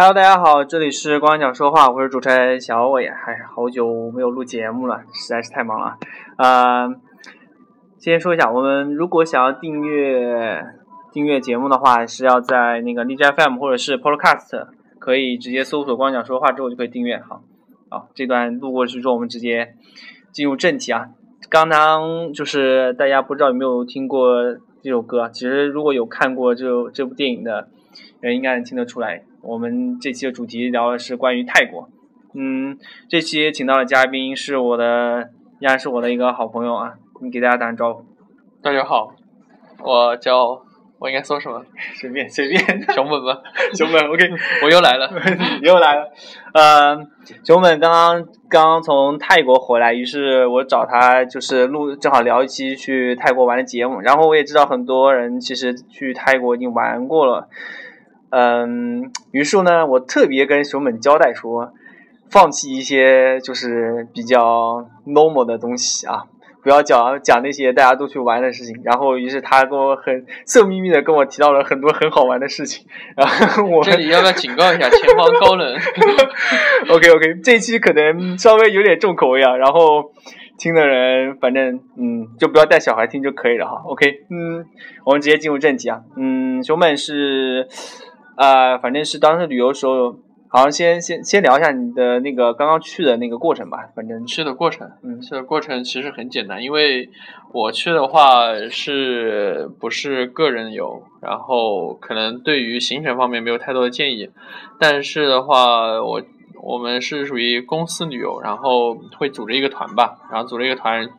[0.00, 5.98] Hello，大家好，这里是光讲说话，我是主持人小伟，还好久没有录节目了，实在是太忙了。
[6.36, 6.94] 呃，
[7.98, 10.64] 先说一下，我们如果想要订阅
[11.12, 14.68] 订阅节目的话，是要在那个荔枝 FM 或者是 Podcast，
[15.00, 17.18] 可以直接搜索“光讲说话”之后就可以订阅。
[17.18, 17.42] 好，
[17.88, 19.74] 好，这段录过去之后，我们直接
[20.30, 21.08] 进入正题啊。
[21.50, 24.32] 刚刚就是大家不知道有没有听过
[24.80, 27.66] 这首歌，其实如果有看过这这部电影的
[28.20, 29.24] 人，应该能听得出来。
[29.42, 31.88] 我们这期的主题聊的是关于泰国。
[32.34, 32.76] 嗯，
[33.08, 36.94] 这期请到的嘉宾是我的，依然是我的一个好朋友啊。
[37.20, 38.04] 你给大家打声招呼。
[38.62, 39.12] 大家好，
[39.82, 40.60] 我叫
[40.98, 41.64] 我应该说什么？
[41.94, 42.60] 随便随便。
[42.92, 43.40] 熊本吧，
[43.74, 44.28] 熊本，OK，
[44.62, 45.10] 我又来了，
[45.62, 46.10] 又来了。
[46.52, 46.96] 呃，
[47.44, 54.00] 熊本刚刚刚刚从泰国回来，于是我找他就是录，正好聊一期去泰国玩的节目。
[54.00, 57.48] 然后我也知道很多人其实去泰国已经玩过了。
[58.30, 61.72] 嗯，于是呢，我特别跟熊本交代说，
[62.30, 66.24] 放弃一些就是比较 normal 的东西啊，
[66.62, 68.78] 不要讲讲那些大家都去玩的事情。
[68.84, 72.86] 然后，于是他跟我很色眯眯的跟我提到了很多很好玩的事情。
[73.16, 75.74] 然后我这里要不要警告一下，前方高冷。
[76.90, 79.56] OK OK， 这期可能稍微有点重口味啊。
[79.56, 80.12] 然后
[80.58, 83.82] 听的人，反正嗯，就不要带小孩听就可以了哈。
[83.86, 84.66] OK，嗯，
[85.06, 86.02] 我们直接进入正题啊。
[86.16, 87.66] 嗯，熊本是。
[88.38, 90.12] 呃，反正是当时旅游时候，
[90.46, 93.88] 好像先先先聊一下你的那个刚刚去的那个过程吧。
[93.96, 97.10] 反正去的过程，嗯，去的过程其实很简单，因为
[97.52, 104.30] 我去的话是不是个人游，然后可能对于行程方面没有太多的建议，
[104.78, 106.22] 但是的话，我
[106.62, 111.10] 我们是属于公司旅游，然后会组织一个团吧，然后组织一个团，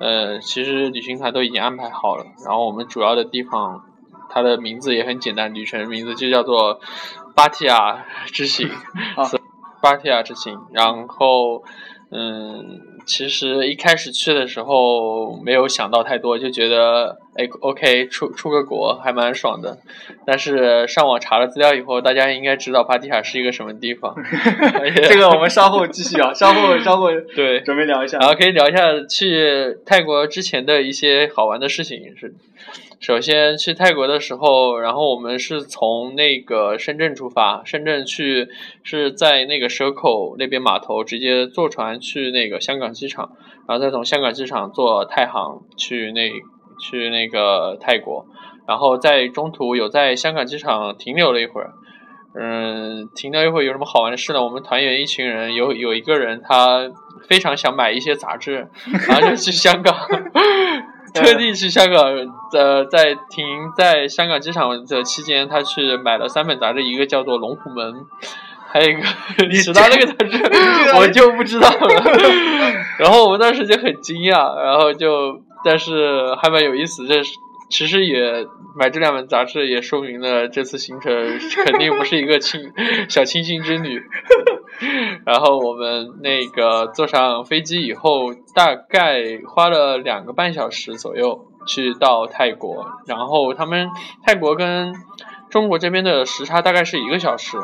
[0.00, 3.84] 呃，其实旅行团都已经安排好了，然后我们主要的地方。
[4.28, 6.80] 它的名字也很简单，旅程名字就叫做
[7.34, 8.68] 巴提亚之行，
[9.82, 10.60] 巴提亚之行。
[10.72, 11.62] 然后，
[12.10, 19.78] 嗯，其实一开始去的时候没有想到太多，就觉得哎，OK，出出个国还蛮爽的。
[20.26, 24.12] 但是上网查了资料以后，大家应该知道帕提卡是一个什么地方。
[25.08, 28.18] 这个我们稍后继续啊，稍后稍后对，准备聊一下。
[28.18, 32.34] 然后可以聊一下去泰国之前的一些好玩的事情是。
[33.00, 38.48] 首先去泰国的时候，然后我们是从那个深圳出发，深圳去
[38.82, 43.36] 是在那个蛇口那边码头直接坐船去那个香港机场，
[43.68, 46.28] 然后再从香港机场坐太行去那
[46.78, 48.26] 去那个泰国，
[48.66, 51.72] 然后在中途有在香港机场停留了一会儿，
[52.38, 54.42] 嗯，停留一会儿有什么好玩的事呢？
[54.42, 56.88] 我们团员一群人有有一个人他
[57.28, 58.68] 非常想买一些杂志，
[59.08, 59.94] 然后就去香港。
[61.14, 62.04] 特地去香港，
[62.52, 63.42] 呃，在停
[63.74, 67.92] 在香港机场的期间，他去买了三本杂志，一个叫做《龙虎门》，
[68.70, 69.00] 还有一个
[69.50, 70.38] 其他那个杂志，
[70.98, 72.04] 我就不知道了。
[72.98, 77.38] 然后我们当时就很惊讶，然后就但是还蛮有意思，这是。
[77.70, 81.12] 其实也买这两本杂志，也说明了这次行程
[81.66, 82.72] 肯定不是一个清
[83.10, 84.02] 小清新之旅。
[85.26, 92.86] 然后我们那个坐上飞机以后，大概花了两个半小时左右去到泰国。
[93.06, 93.90] 然后他们
[94.24, 94.94] 泰国跟
[95.50, 97.58] 中国这边的时差大概是一个小时。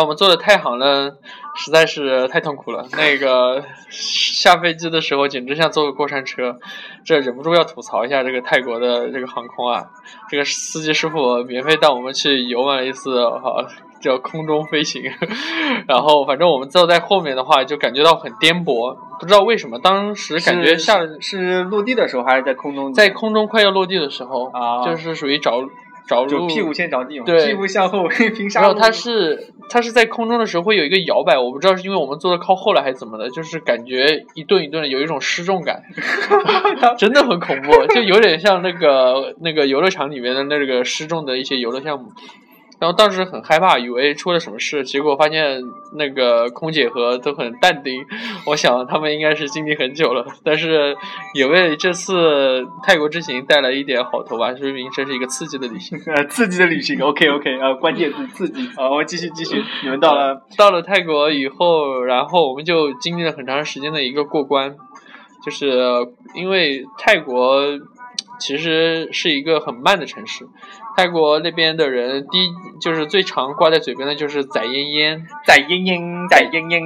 [0.00, 1.16] 我们坐的太行了。
[1.58, 6.58] 实在是太痛苦了，那个下飞机的时候简直像坐个过山车，
[7.02, 9.86] 这忍不住要吐槽一下这个泰国的这个航空啊，
[10.28, 13.66] 这个司机师傅免费带我们去游玩了一次，哈，
[14.02, 15.02] 叫空中飞行，
[15.88, 25.66] 然后反正我们坐在后面的话就感觉到很颠簸，不知道为什么，当时感觉下是落地的时候还是在空中，在空中快要落地的时候啊，就是属于着。
[26.06, 28.60] 着陆，屁股先着地，对，屁股向后 平沙。
[28.60, 35.82] 然后它是它是在空中的时候会有一个摇摆，我不知道是因为我们坐的靠后了还是怎么的，就是感觉一顿一顿的有一种失重感，
[36.96, 42.10] 真的很恐怖，就有点像那个那个游乐场里面的那个失重的一些游乐项目。
[42.78, 45.62] 然后当时很害怕，以为出了什么事，结果发现
[45.94, 48.04] 那个空姐和都很淡定。
[48.44, 50.94] 我想他们应该是经历很久了，但是
[51.34, 55.98] 也为这次泰国之行带来一点好头吧，说明这是一个刺激的旅行。
[56.06, 58.68] 呃， 刺激的旅行，OK OK，呃，关键字刺激。
[58.76, 59.64] 好，我继续继续。
[59.82, 64.76] 你们到了到了泰国以后，然后我们就经历了很长时间的一个过关，
[65.42, 65.80] 就是
[66.34, 67.62] 因为泰国。
[68.38, 70.46] 其实是一个很慢的城市，
[70.96, 72.48] 泰国那边的人，第一
[72.80, 76.82] 就是最常挂在嘴边的就是“宰烟烟”，宰烟烟，宰烟烟。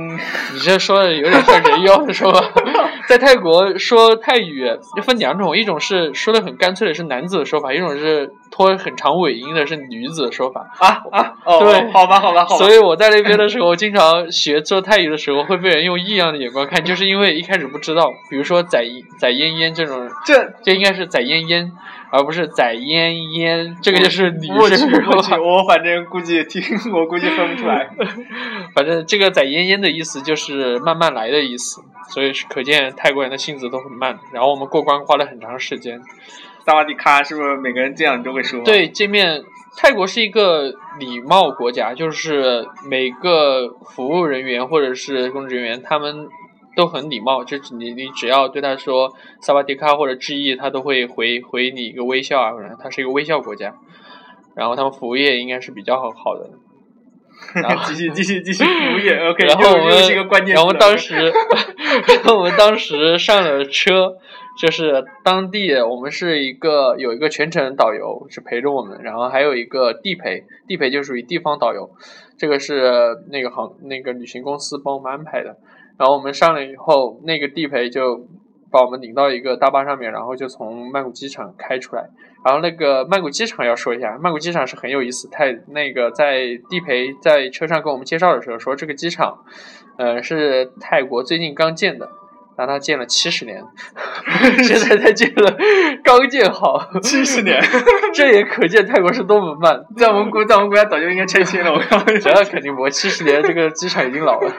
[0.52, 2.40] 你这说的有点像人妖的说法。
[3.06, 4.64] 在泰国说泰语
[4.96, 10.66] 就分两种，一种是说的很干脆的是男子的说法，一种是拖很长尾音的是女子的说法。
[10.78, 12.64] 啊啊，哦，对好吧，好吧，好吧。
[12.64, 18.84] 所以我在那边的时候，经常学做泰语的时候会被人用异样的眼光看，就是因为一开始不知道，比如说“宰
[19.18, 21.72] 宰烟烟”这种，这这应该是“宰烟烟”。
[22.10, 26.62] 而不是载烟烟，这个就是女我去，生我去，我反正估计听，
[26.92, 27.88] 我估计分不出来。
[28.74, 34.18] 反正这个载烟烟的意思就是慢慢来的意思，所以可见泰国人的性子都很慢。
[34.32, 36.00] 然后我们过关花了很长时间。
[36.66, 38.62] 萨瓦迪卡是不是每个人这样都会说？
[38.64, 39.42] 对，见面。
[39.76, 46.28] 泰国是一个礼貌国家，就是每个服务人员或者是工作人员，他们。
[46.80, 49.12] 都很礼貌，就是你你只要对他说
[49.42, 53.74] 萨瓦迪卡或者致意，他都会回回你一个微笑啊，他是一个微笑国家，
[54.56, 56.48] 然后他们服务业应该是比较好好的。
[57.54, 59.46] 然后继续继续继续服务业，OK。
[59.46, 59.88] 然后我们
[60.46, 61.14] 然后我们当时，
[62.06, 64.16] 然后我们当时上了车，
[64.58, 71.90] 就是当地我们是一个有一个全程导游是陪着我们，然后还有一个地陪，地陪就属于地方导游，
[72.36, 75.56] 这个是那个航那个旅行公司帮我们安排的。
[76.00, 78.26] 然后我们上来以后，那个地陪就
[78.70, 82.08] 把我们领到一个大巴上面，然后就从曼谷机场开出来。
[82.43, 85.29] 然后那个曼谷机场要说一下，曼谷机场是很有意思。
[85.31, 89.44] 泰那个在地陪在车上跟我们介绍的时候说，这个机场，
[89.99, 92.08] 呃，是泰国最近刚建的。
[92.60, 93.58] 让他建了七十年，
[94.62, 95.56] 现在才建了，
[96.04, 97.58] 刚建好 七十年，
[98.12, 99.82] 这也可见泰国是多么慢。
[99.96, 101.72] 在我们国，在我们国家早就应该拆迁了。
[101.72, 104.52] 我靠，这肯定不会，七十年这个机场已经老了，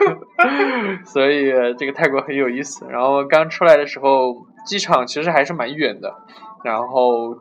[1.06, 2.84] 所以这个泰国很有意思。
[2.90, 4.34] 然后刚出来的时候，
[4.66, 6.12] 机场其实还是蛮远的，
[6.64, 7.36] 然后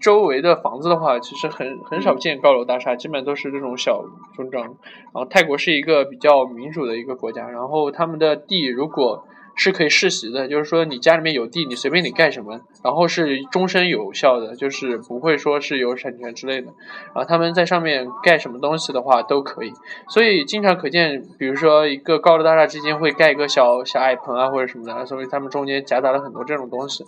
[0.00, 4.02] 周围的房子的话，其实很很少见高楼大厦，基本都是这种小
[4.34, 4.64] 村庄。
[4.64, 9.26] 然后泰国是一个比较民主的一个国家，然后他们的地如果。
[9.58, 16.66] 是可以世袭的，就是说你家里面有地，你随便你盖什么，然后是终身有效的，就是不会说是有产权之类的。
[17.14, 19.72] 然后他们在上面盖什么东西的话都可以，
[20.08, 27.06] 所以经常可见，比如说一个高楼大厦之间会盖一个小小矮棚啊或者什么的，所以他们中间夹杂了很多这种东西。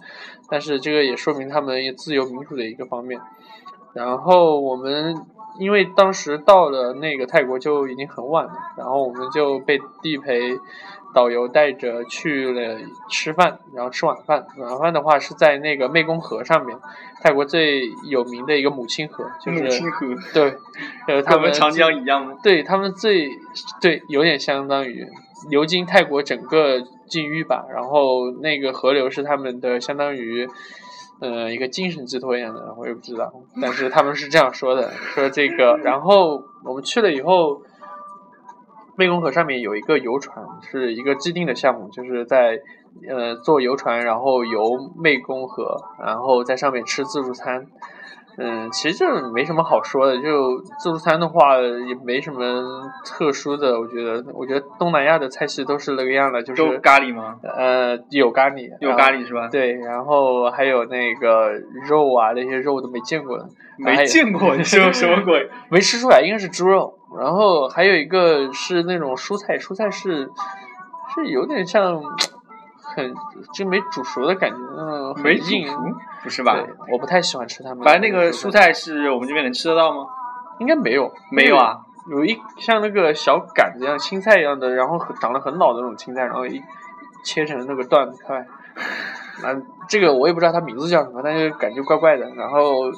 [0.49, 3.21] 但是这个也说明他们也自由民主的一个方面。
[3.93, 5.15] 然后我们
[5.59, 10.59] 因为当时到了那个泰国就已经很晚了，然后我们就被地陪。
[11.19, 12.79] 导游带着去了
[13.11, 14.47] 吃饭，然后吃晚饭。
[14.57, 16.79] 晚饭的话是在那个湄公河上面，
[17.21, 20.07] 泰国最有名的一个母亲河，就是母亲河。
[20.33, 20.55] 对，
[21.09, 22.37] 呃，他们长江一样吗？
[22.41, 23.31] 对他们最
[23.81, 25.09] 对有点相当于
[25.51, 27.67] 流经泰国整个境域吧。
[27.75, 30.49] 然后那个河流是他们的相当于，
[31.21, 35.77] 呃，一个精神寄托一样的，我也不知道，但是他们是这样说的，说这个。
[35.79, 37.63] 然后我们去了以后。
[38.99, 42.61] 湄公河上面有一个游船，是一个既定的项目，就是在
[43.09, 44.61] 呃坐游船，然后游
[45.03, 47.69] 湄公河，然后在上面吃自助餐。
[48.41, 52.41] 嗯，其实这没什么好说的，就自助餐的话也没什么
[53.05, 57.37] 特殊的，我觉得，我觉得东南亚的菜系都是那个样的，就是咖喱吗？
[57.43, 59.49] 呃，有咖喱，有咖喱是吧？
[59.49, 61.51] 对，然后还有那个
[61.89, 65.51] 肉啊，那些肉都没见过的，没见过，你说什么鬼？
[65.69, 66.95] 没吃出来，应该是猪肉。
[67.19, 70.31] 然后还有一个是那种蔬菜，蔬菜是
[71.15, 72.01] 是有点像
[72.95, 73.15] 很
[73.55, 75.69] 就没煮熟的感觉，嗯，没硬，
[76.23, 76.57] 不是吧？
[76.93, 77.85] 我不太喜欢吃它们。
[77.85, 80.07] 反正那个蔬菜是我们这边能吃得到吗？
[80.59, 81.79] 应该没有，没有啊，
[82.11, 86.63] 有一像那个小杆子一样青菜一样的，然后长得很老的那种青菜，然后一
[87.23, 88.47] 切成那个段块，
[89.43, 92.91] 那这个我也不知道它名字叫什么，但是感觉怪怪的，然后。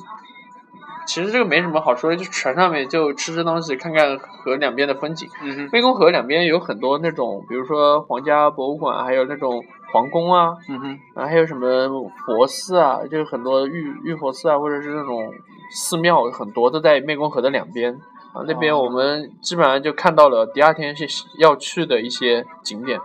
[1.07, 5.29] 其实这个没什么好说的，就船上面就吃吃东西，看看河两边的风景。
[5.73, 15.33] 湄公河两边有很多那种，比如说皇家博物馆，还有那种皇宫啊，嗯哼，啊还有什么佛寺啊，就是很多玉玉佛寺啊，或者是那种
[15.73, 17.95] 寺庙，很多都在湄公河的两边。
[18.33, 21.05] 啊，那边我们基本上就看到了第二天是
[21.39, 23.01] 要去的一些景点。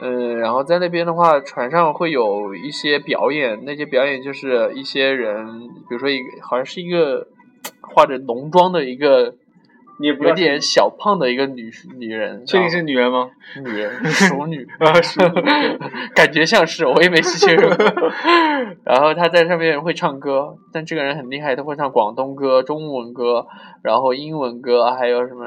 [0.00, 7.28] 嗯，然后在那边的话，船上会有一些表演，那些表演就是一些人，比如说一个好像是一个
[7.80, 9.36] 化着浓妆的一个，
[10.08, 13.30] 有点小胖的一个女女人，确定是女人吗？
[13.62, 15.78] 女人， 熟女啊，熟女，
[16.14, 17.70] 感觉像是，我也没细确认。
[18.84, 23.46] 然后他在上面会唱歌，但这个人很厉害，他会唱广东歌、中文歌，
[23.82, 25.46] 然后英文歌，还有什么？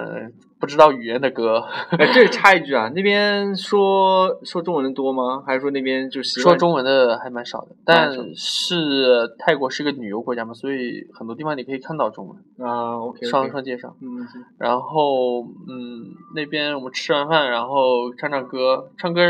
[0.66, 1.64] 不不知道语言的歌。
[1.92, 5.44] 哎，这插一句啊， 那边说说中文的多吗？
[5.46, 13.96] 还是说那边就是说中文的还蛮少的，但是泰国是个旅游国家嘛，所以很多地方你可以看到中文，啊？OK，商商街上。
[14.02, 19.22] 嗯，然后嗯，那边我们吃完饭，然后唱唱歌，唱歌。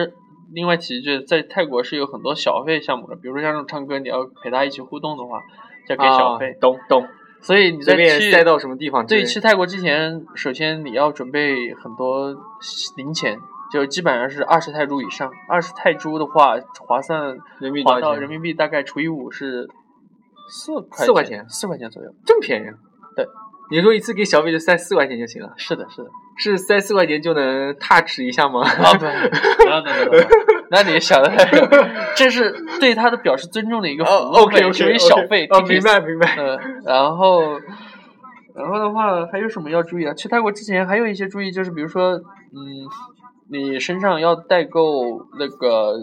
[0.54, 5.42] 另外提一句，在泰国是有很多小费项目的，比如说像这种唱歌，你要陪他一起互动的话，
[5.90, 6.52] 就要给小费。
[6.52, 7.06] 啊懂懂。
[7.46, 12.36] 所以你在去带到什么地方对，去泰国之前，首先你要准备很多
[12.96, 13.38] 零钱，
[13.72, 15.32] 就基本上是二十泰铢以上。
[15.48, 16.56] 二十泰铢的话，
[16.88, 19.70] 划算人民币划到人民币大概除以五是
[20.50, 22.16] 四块四块钱四块钱左右。
[22.26, 22.66] 这么便宜？
[23.72, 26.10] 你说一次给小费就塞四块钱就行了，是的，是的。
[26.38, 28.62] 是塞四块钱就能 touch 一下吗？
[28.68, 29.06] 啊不，
[29.66, 29.84] 那
[30.84, 31.46] 那你想的太，
[32.16, 35.48] 这是对他的表示尊重的一个服哦务，OK 费属于小费。
[35.50, 36.36] 哦明白明白。
[36.38, 37.42] 嗯，然后，
[38.54, 40.14] 然后的话还有什么要注意啊？
[40.14, 42.84] 去泰国之前还有一些注意，就是比如说，嗯，
[43.50, 45.94] 你身上要带够那个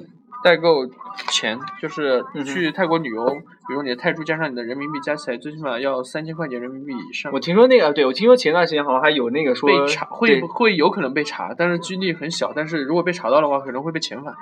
[0.43, 0.87] 带够
[1.29, 3.25] 钱，就是去泰国旅游，
[3.69, 7.39] 比如你的泰铢加上你的人民币加起来，最起码要三千块钱人民币以上我。
[7.39, 12.53] 听说那个，对我听说前段时间好像还有那个说被查会会有可能被查，但是几率很小。
[12.55, 14.35] 但是如果被查到的话，可能会被遣返。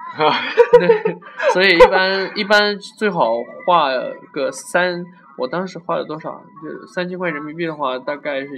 [1.52, 3.32] 所以一般一般最好
[3.66, 3.90] 花
[4.32, 5.04] 个三，
[5.36, 6.42] 我当时花了多少？
[6.62, 8.48] 就三千块人民币的话，大概是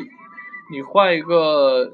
[0.71, 1.93] 你花一个，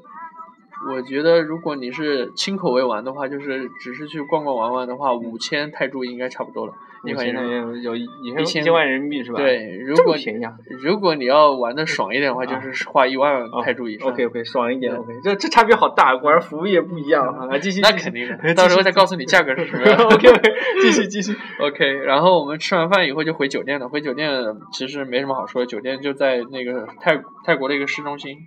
[0.87, 6.73] 我觉得如果你是亲口味玩的话，就是只是去逛逛玩玩的话，五千泰铢应该差不多了。
[7.05, 7.33] 一块钱。
[7.33, 14.09] 有有一一千千万人民币是吧？，对，如果便宜啊如果你要玩的爽一点的话，就是花一万泰铢以上。
[14.09, 17.57] OK OK，爽一点 OK，这这差别好大，果然服务业不一样啊！
[17.57, 19.97] 继续，那肯定的，到时候再告诉你价格是什么样。
[20.07, 21.33] OK OK，继续继续。
[21.59, 23.87] OK，然后我们吃完饭以后就回酒店了。
[23.87, 28.37] 回酒店其实没什么好说的，酒店就在那个泰泰国的一个市中心。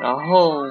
[0.00, 0.64] 然后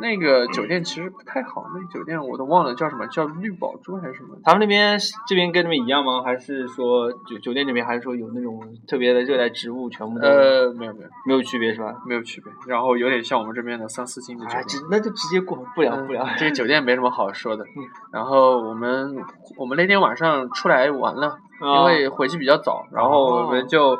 [0.00, 4.36] 那个酒店其实不太好，那个酒店我都忘了叫什么，叫绿宝珠还是什么？
[4.44, 6.22] 他们那边这边跟那边一样吗？
[6.22, 11.94] 还是说酒酒店这边还是说有那种特别的热带植物全部都呃，没有没有没有区别是吧？
[12.06, 12.52] 没有区别。
[12.66, 14.68] 然后有点像我们这边的三四星的酒哎，店。
[14.68, 16.22] 直那就直接过不聊不聊。
[16.24, 17.82] 嗯这个酒店没什么好说的嗯。
[18.12, 19.16] 然后我们
[19.56, 23.98] 我们那天晚上出来玩了，因啊为回去比较早，然后我们就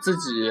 [0.00, 0.50] 自己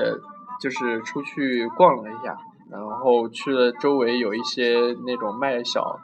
[0.60, 2.38] 就是出去逛了一下，
[2.70, 6.00] 然后去了周围有一些那种卖小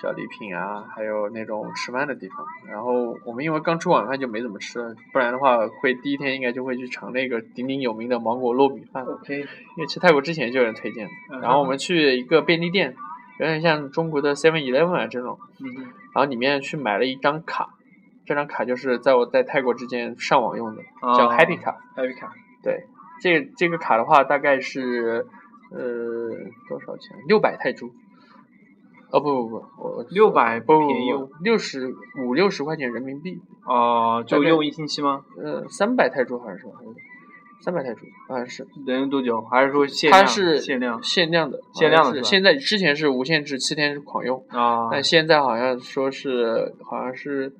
[0.00, 2.38] 小礼品啊，还有那种吃饭的地方。
[2.68, 9.04] 然后我们因为刚吃晚饭就没怎么吃，不然的话会第一天应该就会去尝那个鼎鼎有名的芒果糯米饭。
[9.04, 9.46] OK，因
[9.78, 12.94] 为去泰国之前就有人推荐嗯，然后我们去一个便利店，
[13.40, 15.74] 有点像中国的 Seven Eleven 啊这种，嗯
[16.14, 17.70] 然后里面去买了一张卡，
[18.24, 21.76] 这张卡就是在我在泰国之间上网用的，哦叫 Happy 卡。
[21.96, 22.32] ，Happy 卡，
[22.62, 22.86] 对，
[23.20, 25.26] 这个这个卡的话大概是
[25.70, 26.30] 呃
[26.68, 27.16] 多少钱？
[27.26, 27.90] 六百泰铢。
[29.12, 31.94] 哦不不不，我600不不便宜不，六十
[32.24, 35.24] 五六十块钱人民币，哦，就用一星期吗？
[35.40, 36.90] 呃三百泰铢好像是，还是
[37.60, 38.66] 三百泰铢好像是。
[38.84, 39.40] 能用多久？
[39.42, 40.22] 还是说限量？
[40.22, 44.88] 它是限量限量的，限量的是现在之前是无限制七天狂用，啊？
[44.90, 47.54] 但现在好像说是好像是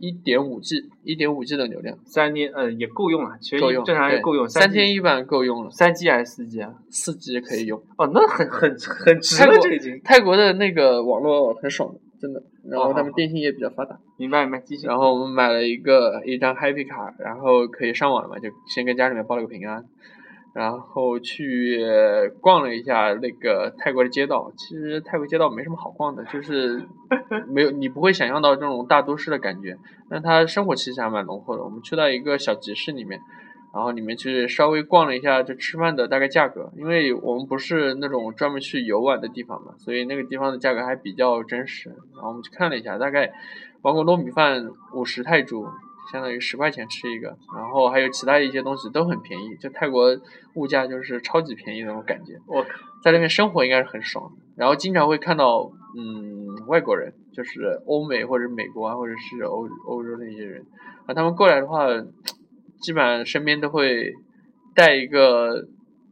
[0.00, 4.48] 一点五 G，一点五 G 的流量三天，呃，也够用了，其实正常人对够用。
[4.48, 6.74] 三天一版够用了，三 G 还是四 G 啊？
[6.90, 7.78] 四 G 也可以用。
[7.98, 10.00] 哦，那很很很值了，泰国这已经。
[10.02, 13.98] 泰国的那个网络很爽的，真的，然后他们电信也比较发达。
[14.16, 14.62] 明白明白。
[14.84, 19.84] 然后我们买了一个一张 Happy 卡，然后可以上网了嘛，就先跟家里面报了个平安，
[20.52, 21.80] 然后去
[22.40, 24.52] 逛了一下那个泰国的街道。
[24.56, 26.82] 其实泰国街道没什么好逛的，就是
[27.48, 29.76] 没有你不会想象到这种大都市的感觉，
[30.08, 31.62] 但它生活气息还蛮浓厚的。
[31.62, 33.20] 我们去到一个小集市里面。
[33.72, 41.88] 然后里面去稍微逛了一下就吃饭的大概价格，因为我们不是那种专门去游玩的地方嘛，所以那个地方的价格还比较真实。
[41.88, 43.32] 然后我们去看了一下，大概
[43.80, 45.64] 芒果糯米饭五十泰铢，
[46.12, 50.16] 相当于十块钱吃一个，然后还有其他一些东西都很便宜，就泰国
[50.54, 52.38] 物价就是超级便宜那种感觉。
[52.46, 52.64] 我
[53.02, 60.64] 在那边生活应该是很爽的，然后经常会看到嗯外国人，就是欧美或者美国啊，或者是欧欧洲的一些人，
[61.06, 61.86] 啊他们过来的话，
[62.80, 64.14] 基本上身边都会
[64.74, 65.68] 带一个。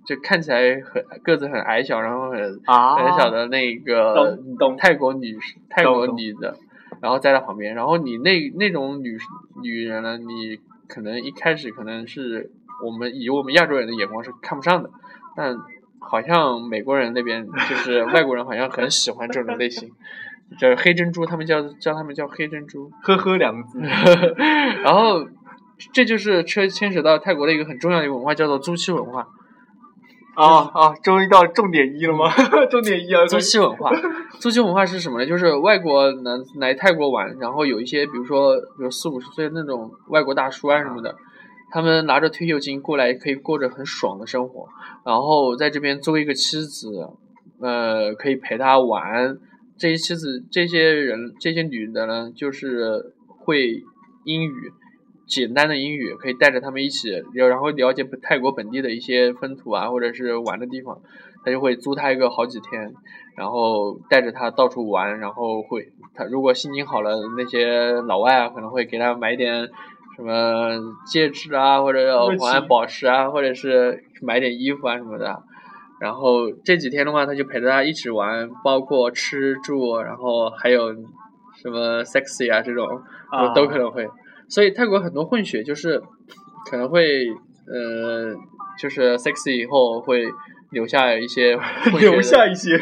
[0.06, 4.38] 就看起来很个子很矮小，然后很啊，很小的那个
[4.78, 6.56] 泰国女士泰国女的，
[7.00, 9.16] 然后在她旁边，然后你那那种女
[9.62, 12.50] 女人呢，你可能一开始可能是
[12.84, 14.90] 我们以我们亚洲人的眼光是看不上的，
[15.36, 15.56] 但
[15.98, 19.90] 好像美国人那边就是外国人好像很喜欢这种类型，
[20.58, 23.80] 就是黑珍珠，他们叫叫他们叫黑珍珠，呵呵两个字。
[24.82, 25.26] 然后
[25.92, 29.28] 这就是牵牵扯到泰国的一个很重要的一个文化，叫做租期文化。
[30.38, 30.94] 啊啊！
[31.02, 32.30] 终于到重点一了吗？
[32.70, 33.26] 重点一啊！
[33.26, 33.90] 租期文化，
[34.38, 35.26] 租期文化是什么呢？
[35.26, 41.16] 就是外国来来泰国玩，然后有一些，比如说，比如四五十岁那种外国大叔啊什么的，
[41.72, 44.68] 他们拿着退休金过来，可以过着很爽的生活，
[45.04, 47.08] 然后在这边租一个妻子，
[47.60, 49.36] 呃，可以陪他玩。
[49.76, 53.82] 这些妻子，这些人，这些女的呢，就是会
[54.24, 54.72] 英语。
[55.28, 60.98] 简单的英语可以带着他们一起，然后了解泰国本地的一些风土啊，或者是玩的地方，
[61.44, 62.94] 他就会租他一个好几天，
[63.36, 69.68] 然后带着他到处玩，然后会他如果心情好了，那些老外啊可能会给他买点
[70.16, 70.70] 什么
[71.06, 75.42] 戒指啊，或者玩宝石啊，或者是买点衣服啊什么的，
[76.00, 80.94] 然后这几天的话，他就陪着他一起玩，包括吃住，然后还有
[81.60, 82.88] 什么 sexy 啊这种，
[83.54, 84.08] 都可能会。
[84.48, 86.00] 所以泰国很多混血就是
[86.70, 87.26] 可能会
[87.66, 88.34] 呃，
[88.78, 90.26] 就是 sexy 以后会
[90.70, 91.58] 留下一些
[91.98, 92.78] 留下一些，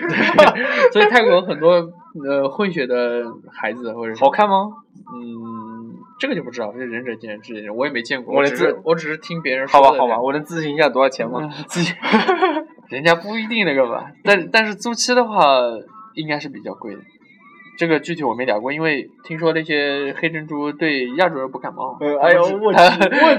[0.93, 1.89] 所以泰国很多
[2.25, 4.69] 呃混血的孩子或者好看吗？
[5.15, 8.35] 嗯，这个就不知道，这仁者见仁，智者见智，我也没见过。
[8.35, 9.81] 我只是我只是听别人说。
[9.81, 11.49] 好吧，好吧，我能咨询一下多少钱吗？
[11.69, 11.95] 咨询，
[12.91, 15.61] 人家不一定那个吧，但但是租期的话
[16.15, 17.01] 应该是比较贵的。
[17.76, 21.97] 这个具体我没聊过，因为听说那些黑珍珠对亚洲人不感冒。
[22.23, 22.88] 哎呦，我 他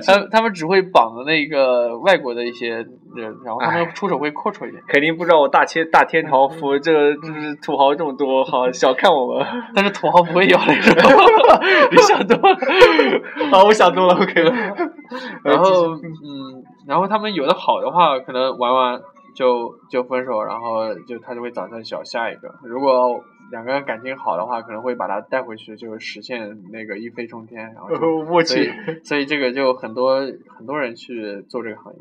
[0.05, 2.69] 他他们只会绑那个外国的一些
[3.15, 4.81] 人，然后他们出手会阔绰一点。
[4.87, 9.45] 肯定不知道我大千大天朝服，这个就是土豪这么多，好小看我们。
[9.73, 10.93] 但是土豪不会要那种，
[11.91, 12.57] 你想多了。
[13.51, 14.53] 好，我想多了，OK 了。
[15.43, 18.99] 然后嗯，然后他们有的好的话，可能玩玩
[19.35, 22.49] 就就分手，然后就他就会找再找下一个。
[22.63, 27.73] 如果两个人感情好的话，可能会把他带回去，就实现那个一飞冲天。
[27.73, 27.89] 然后，
[28.29, 28.73] 我去，
[29.03, 31.99] 所以这个就很多很多人去做这个行业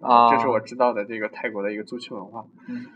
[0.00, 2.44] 啊，这是我知道的这个泰国的一个租期文化。
[2.68, 2.86] 嗯，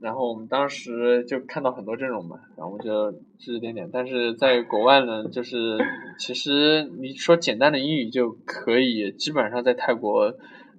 [0.00, 3.90] 然后我们当时就看到很多这种嘛，然后我就指指点点。
[3.92, 5.78] 但是在国外呢，就是
[6.18, 10.34] 其实你说简单的英语就可以，基本上在泰国。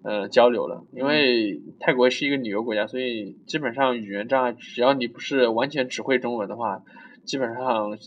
[0.08, 6.82] 呃，交流了，因为泰国是一个旅游国家，所以基本上语言障碍，只要你不是完全只会中文的话，
[7.26, 7.98] 基本上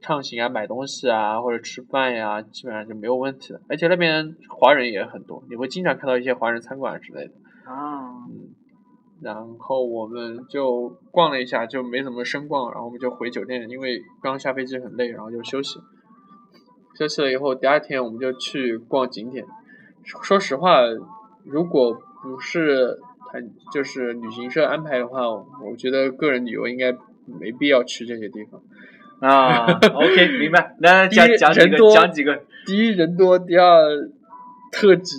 [0.00, 3.60] 畅行啊、买东西啊或者吃饭呀，基本上就没有问题的。
[3.68, 7.32] 而且那边华人也很多，你会经常看到一些华人餐馆之类的。
[7.64, 8.06] 啊。
[8.30, 8.54] 嗯。
[9.20, 15.80] 然后我们就逛了一下，就没怎么深逛，然后我们就回酒店，因为刚下飞机很累，然后就休息。
[16.96, 19.44] 休息了以后，第二天我们就去逛景点。
[20.04, 20.82] 说实话。
[21.50, 22.98] 如果不是
[23.32, 23.40] 他
[23.72, 26.92] 就是旅行社安排的话，我觉得个人旅游应该
[27.26, 28.60] 没必要去这些地方。
[29.20, 30.76] 啊，OK， 明白。
[30.80, 32.40] 那讲讲几个，讲几个。
[32.66, 34.08] 第一人多，第二
[34.72, 35.16] 特挤，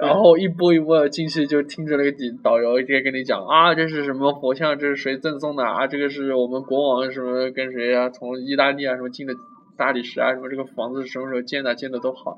[0.00, 2.12] 然后一波一波的进去就听着那个
[2.42, 5.86] 导游直接跟你讲啊，这是什么佛像，这是谁赠送的啊？
[5.86, 8.10] 这个是我们国王什么跟谁啊？
[8.10, 9.34] 从意大利啊什么进的
[9.76, 10.32] 大理石啊？
[10.32, 11.74] 什么这个房子什么时候建的？
[11.74, 12.36] 建的都好。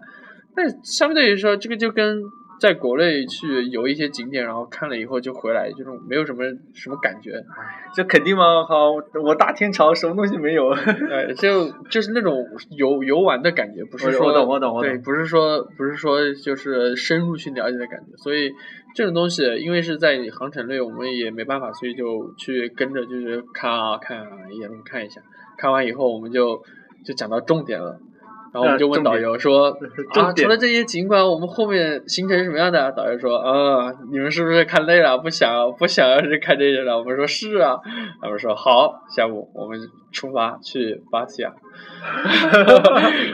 [0.54, 2.22] 但相对于说，这个就跟。
[2.60, 6.42] 在国内去游一些景点，然后看了以后就回来，这种没有什么
[6.74, 7.32] 什么感觉。
[7.94, 8.64] 这肯定吗？
[8.64, 8.92] 好，
[9.22, 10.70] 我大天朝什么东西没有？
[10.70, 18.16] 哎，就就是那种游游玩的感觉，不是说我懂我懂我懂，对，不是说不是说就是深入去了解的感觉。
[18.16, 18.52] 所以
[18.94, 25.20] 这种东西，因为是在航程内，我们也没办法，所以就去跟着就是看啊看啊，一路看一下。
[25.56, 26.62] 看完以后，我们就
[27.04, 28.00] 就讲到重点了。
[28.52, 29.68] 然后我们就问导游说
[30.16, 37.76] ：“啊， 除了这些景观，我们后面行程是什么样的？”导游说：“啊，你们是不是看累了，不想不想要去看这些了？”我们说：“是啊。”
[38.22, 39.78] 他们说：“好，下午我们
[40.12, 41.52] 出发去芭提雅。”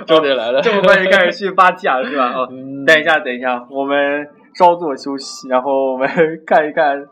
[0.06, 2.32] 重点来了，这么快就开始去芭提雅了是吧？
[2.34, 2.48] 哦，
[2.86, 6.08] 等一下，等一下，我们稍作休息，然后我们
[6.46, 7.04] 看一看，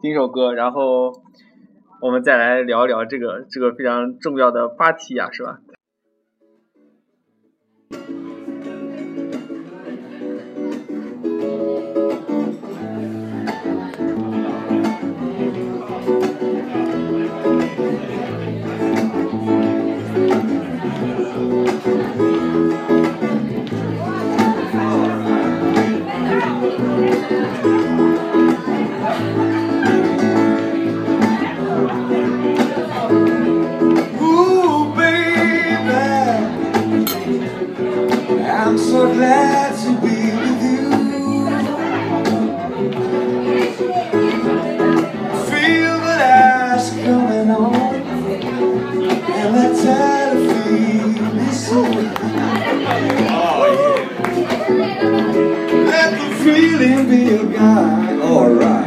[0.00, 1.12] 听首歌，然后
[2.00, 5.58] 我们再来聊一聊这个这个非常重要的芭提雅，是吧
[7.92, 8.19] Thank you.
[39.20, 40.88] glad to be with you.
[45.48, 47.74] Feel the ash coming on
[49.38, 52.04] And the tide of feel soon
[53.28, 53.62] Oh
[55.90, 58.79] Let the feeling be a guide, alright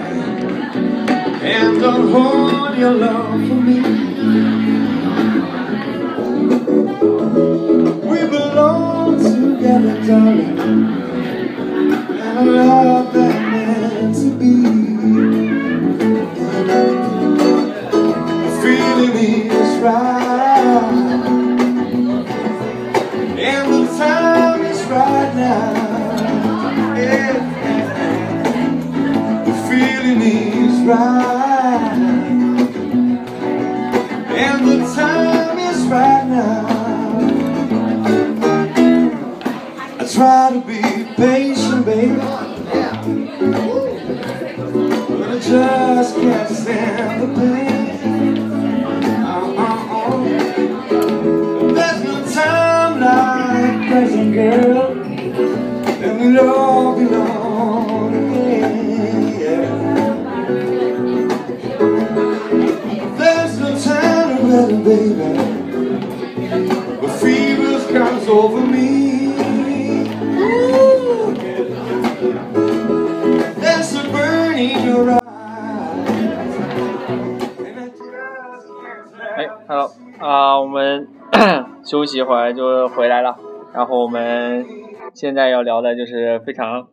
[85.23, 86.85] 现在要聊的就是非常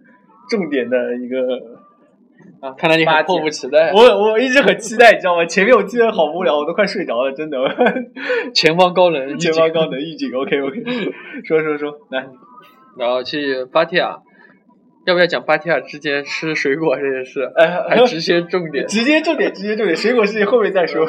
[0.48, 1.36] 重点的一个
[2.60, 3.90] 啊，看来你很迫不及待。
[3.92, 5.44] 我我一直很期待，你知道吗？
[5.46, 7.58] 前面我记得好无聊，我都快睡着了，真的。
[8.54, 10.80] 前方高能，前方高能预警，OK OK，
[11.44, 12.24] 说说说，来，
[12.96, 14.18] 然后去芭提雅，
[15.06, 17.50] 要不要讲芭提雅之间吃水果这件事？
[17.56, 18.86] 哎，还直接重点。
[18.86, 21.04] 直接重点，直接重点，水果事情后面再说。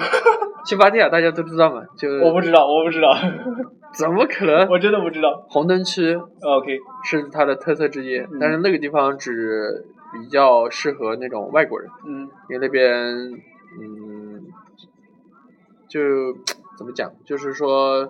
[0.65, 3.13] 去芭提雅大家都知道嘛，就我不知道，我不知道，
[3.93, 4.67] 怎么可能？
[4.69, 5.45] 我真的不知道。
[5.49, 12.93] 红灯区 OK，是它的特色之一，嗯但是那个地方只比较适合那种外国人，嗯因为那边
[13.79, 14.43] 嗯，
[15.87, 15.99] 就
[16.77, 18.09] 怎么讲，就是说，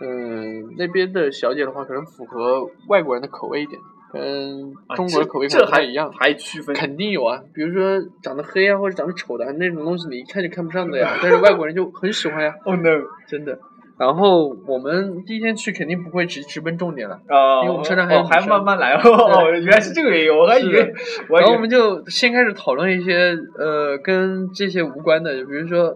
[0.00, 3.80] 嗯，那边的小姐的话，可能符合外国人的口味一点，
[4.12, 6.10] 跟中国的口味不太一样。
[6.12, 6.74] 还区分？
[6.74, 11.18] 肯定有啊，比如说长得黑啊，或者长得丑的那种东西，你一看就看不上的呀。
[11.22, 13.02] 但是外国人就很喜欢呀，Oh no！
[13.28, 13.58] 真的。
[13.98, 20.90] 然后我们第一天去肯定不会直直奔重点了，啊，因为我们车上还有哦还慢慢来 哦，原来是这个原因，我还以为，
[21.28, 25.94] 然后我们就先开始讨论一些呃跟这些无关的，比如说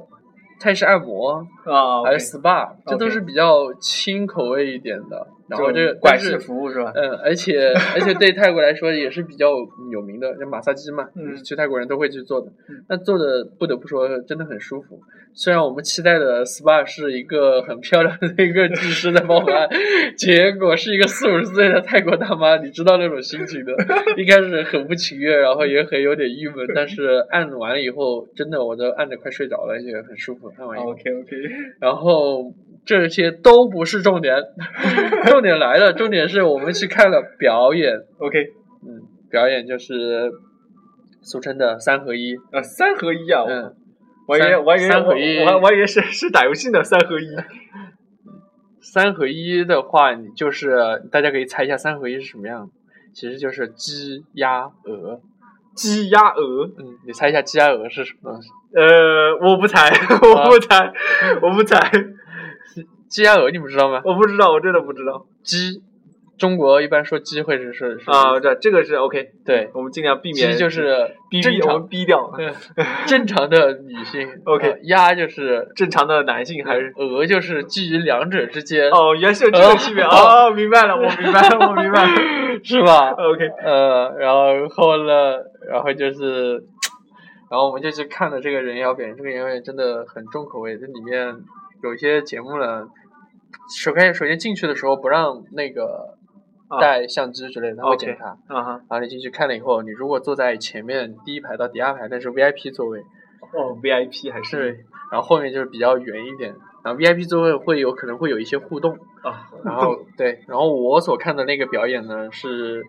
[0.60, 5.26] 泰式按摩，啊，还有 SPA，这都是比较轻口味一点的。
[5.48, 6.92] 然后这个管事服务是吧？
[6.94, 9.50] 嗯，而且而且对泰国来说也是比较
[9.92, 12.84] 有名的，就马萨鸡嘛，嗯去泰国人都会去做的嗯。
[12.88, 15.00] 那做的不得不说真的很舒服。
[15.36, 19.68] 虽然我们期待的 SPA 是一个很漂亮的一个技师在帮我们按，
[20.16, 23.72] 结果是一个四五十岁的泰国大妈，你知道那种心情的。
[24.16, 30.52] 一开始很不情愿，然后也很有点郁闷，但是按完了以后，真的我都按着快睡着了，也很舒服。
[30.56, 30.90] 按完以后。
[30.90, 31.36] OK OK，
[31.80, 32.52] 然后
[32.84, 34.36] 这些都不是重点，
[35.26, 38.38] 重点来了，重点是我们去看了表演，OK，
[38.86, 40.30] 嗯，表演就是
[41.22, 43.74] 俗称的三合一，啊，三合一啊，嗯，
[44.28, 45.38] 我以为三我以为三合一。
[45.44, 47.26] 我我还以为是是打游戏的三合一。
[48.80, 52.70] 三合一的话，你就是大家可以猜一下三合一是什么样，
[53.14, 55.20] 其实就是鸡鸭鹅，
[55.74, 58.48] 鸡鸭鹅，嗯，你猜一下鸡鸭鹅是什么东西？
[58.76, 59.88] 呃，我不猜，
[60.22, 60.92] 我不猜，
[61.40, 61.80] 我不猜，
[63.08, 64.00] 鸡鸭鹅你们知道吗？
[64.04, 65.82] 我不知道，我真的不知道鸡，
[66.36, 68.40] 中国一般说鸡会是是是啊。
[68.40, 72.32] 这这个是 OK，对，我们尽量避免鸡就是逼逼，我正常们逼掉。
[72.36, 72.54] 嗯
[73.06, 76.92] 正常的女性 OK 呃鸭就是正常的男性还是？
[76.96, 82.10] 鹅就是基于两者之间，哦，原来是有这个区别哦，明白了，我明白了，我明白了。
[82.64, 84.32] 是吧？OK，呃，然
[84.70, 85.36] 后呢，
[85.68, 86.54] 然后就是，
[87.50, 91.34] 然后我们就去看了这个人妖表演，这个人妖表演真的很重口味，这里面
[91.84, 92.88] 有一些节目呢，
[93.76, 96.16] 首先首先进去的时候不让那个
[96.68, 98.30] 啊带相机之类的，他会检查。
[98.48, 103.00] 啊哈，然后你进去看了以后，你如果坐在前面第一排到第二排，那是 VIP 座位，
[103.52, 104.42] 哦，VIP 还。
[104.42, 112.82] 是对，然后后面就是比较远一点，然后 VIP 座位会有可能会有一些互动，啊，然后对，然后我所看的那个表演呢是，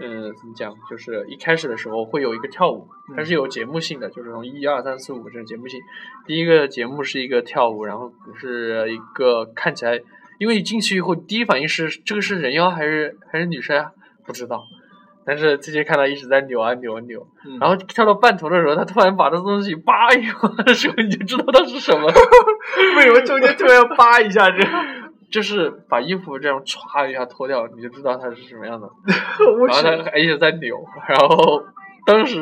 [0.00, 0.74] 嗯，怎么讲？
[0.88, 5.80] 就是一开始的时候会有一个跳舞，它是有节目性的，就是从一二三四五这种节目性。
[6.26, 10.00] 第一个节目是一个跳舞，然后是一个看起来，
[10.38, 13.92] 因为你进去以后第一反应是这个是人妖还是还是女生啊？
[14.24, 14.62] 不知道。
[15.26, 20.32] 但是直接看他一直在扭啊扭啊扭，嗯然后跳到半途的时候，他突然把这东西扒一下
[20.64, 22.06] 的时候，你就知道它是什么。
[22.96, 24.66] 为什么中间突然要扒一下这？
[25.30, 28.88] 就是把衣服这样歘一下脱掉，你就知道它是什么样的。
[29.66, 30.76] 然后它还一直在扭，
[31.08, 31.62] 然后
[32.06, 32.40] 当时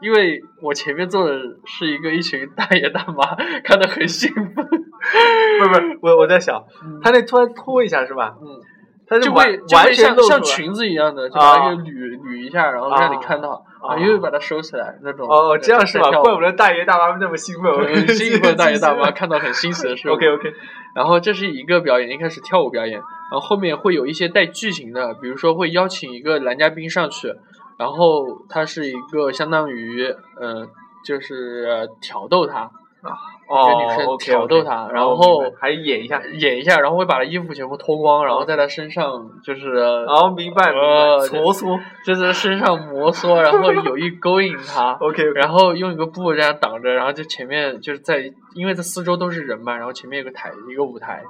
[0.00, 6.62] 因为我前面坐的是一个一群大爷大妈，看得很兴奋， 不是不是，我我在想，
[7.02, 8.36] 他那突然脱一下是吧？
[8.42, 8.60] 嗯，
[9.06, 10.04] 他就完完会就会全。
[10.04, 15.28] 像像裙子一样的，就把那个捋捋一下，然后让你看到，啊又把它收起来那种。
[15.28, 16.10] 哦，这样是吧？
[16.10, 19.10] 怪不得得大爷大妈那么兴奋，很兴奋，大爷大妈。
[19.12, 20.14] 看到很欣喜的事物。
[20.14, 20.52] OK OK，
[20.94, 27.34] 然后这是一个表演，一开始跳舞表演，然后后面会有一些带剧情的，比如说会邀请一个男嘉宾上去，
[27.78, 30.06] 然后他是一个相当于
[30.38, 30.68] 呃，
[31.04, 32.70] 就是呃挑逗他，哦
[33.02, 36.22] 跟女生挑逗他然哦后还演一下。
[36.32, 39.68] 演一下，然后会把他衣服全部脱光，然后在他身上就是
[40.06, 41.80] 哦，明白明白，呃搓搓。
[42.06, 44.92] 就是身上摩挲，然后有意勾引他。
[45.02, 51.22] OK，然后用一个布这样挡着，然后就前面就是在，因为这四周都是人嘛，然后前面有个台，一个舞台，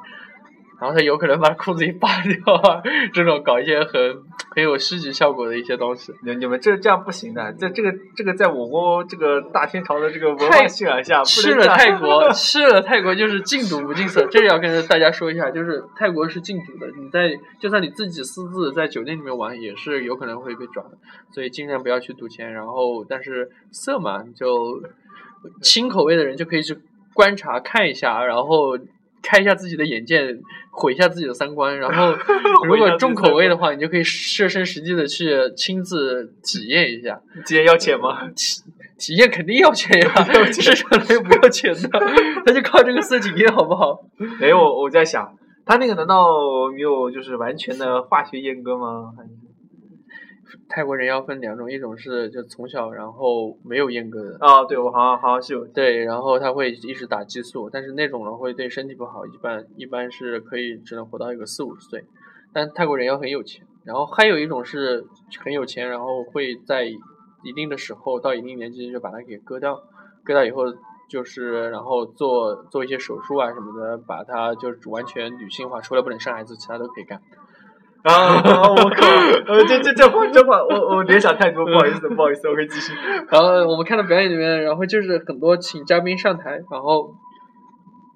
[0.82, 2.82] 然后他有可能把裤子一扒掉啊，
[3.14, 3.92] 这种搞一些很
[4.52, 6.12] 很有戏剧效果的一些东西。
[6.24, 20.98] 你你们这这样不行的，这这个这个在我国这个大天朝的这个文化泰信仰下，不去了泰国，去了泰国就是禁赌不禁色，这个要跟大家说一下，就是泰国是禁赌的，你在就算你自己私自在酒店里面玩，也是有可能会被抓的，
[21.30, 22.52] 所以尽量不要去赌钱。
[22.52, 24.82] 然后，但是色嘛，就
[25.62, 26.76] 轻口味的人就可以去
[27.14, 28.76] 观察看一下，然后。
[29.22, 30.36] 开一下自己的眼界，
[30.70, 31.78] 毁一下自己的三观。
[31.78, 32.14] 然后，
[32.66, 37.20] 如果重口味的话，你就可以设身实地的去亲自体验一下。
[37.46, 38.28] 体验要钱吗？
[38.34, 38.62] 体
[38.98, 42.00] 体验肯定要钱呀， 要钱市场里不要钱的，
[42.46, 44.04] 他就靠这个色情业好不好？
[44.40, 46.26] 没有，我在想，他那个难道
[46.72, 49.12] 没有就是完全的化学阉割吗？
[50.68, 62.04] 泰国人妖分两种，一种是就从小然后没有阉割的，啊，对，我好像好像是有对，然后他会一直打激素，但是那种人会对身体不好，一般一般是可以只能活到一个四五十岁。
[62.52, 65.06] 但泰国人妖很有钱，然后还有一种是
[65.42, 69.82] 很有钱，然后会在一定的时候到一定年纪就把它给割掉，
[70.22, 70.64] 割掉以后
[71.08, 77.22] 就是然后做做一些手术啊什么的，把它就是完全女性化，除了不能生孩子，其他都可以干。
[78.10, 78.42] 啊！
[78.68, 79.06] 我靠，
[79.46, 82.92] 呃，这这这话这话，我我联想太多，不好意思，不好意思，我可以继续。
[83.30, 87.14] 然后我们看到表演里面，然后就是很多请嘉宾上台，然后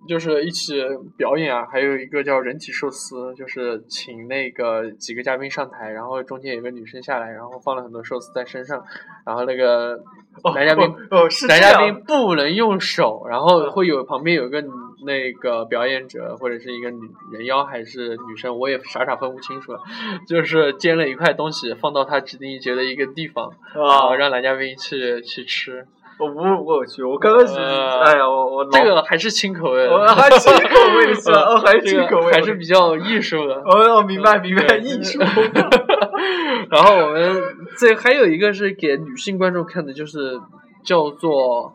[0.09, 0.83] 就是一起
[1.17, 8.83] 表演啊，还有一个叫人体寿司，就是请那个几个嘉宾上台，然后中间有个女生下来，然后放了很多寿司在身上，
[9.25, 9.95] 然后那个
[10.43, 14.61] 哦男嘉宾哦哦是男嘉宾不能用手，然后会有旁边有个
[15.07, 19.81] 那个表演者或者是一个女人妖还是女生，我也傻傻分不清楚了，
[20.29, 24.17] 就是煎了一块东西放到他指定觉得一个地方，然后啊！
[24.17, 25.87] 让男嘉宾去去吃。
[26.19, 31.41] 我我我去，我刚开始，呃哎呀，我我这个还是轻口味的，我还轻口味是吧？
[31.43, 33.55] 哦，还是这个轻口味，还是比较艺术的。
[33.57, 35.19] 哦哦，明白明白，艺术。
[36.73, 37.37] 然后我们
[37.77, 40.41] 这还有一个是给女性观众看的，就是
[40.83, 41.75] 叫做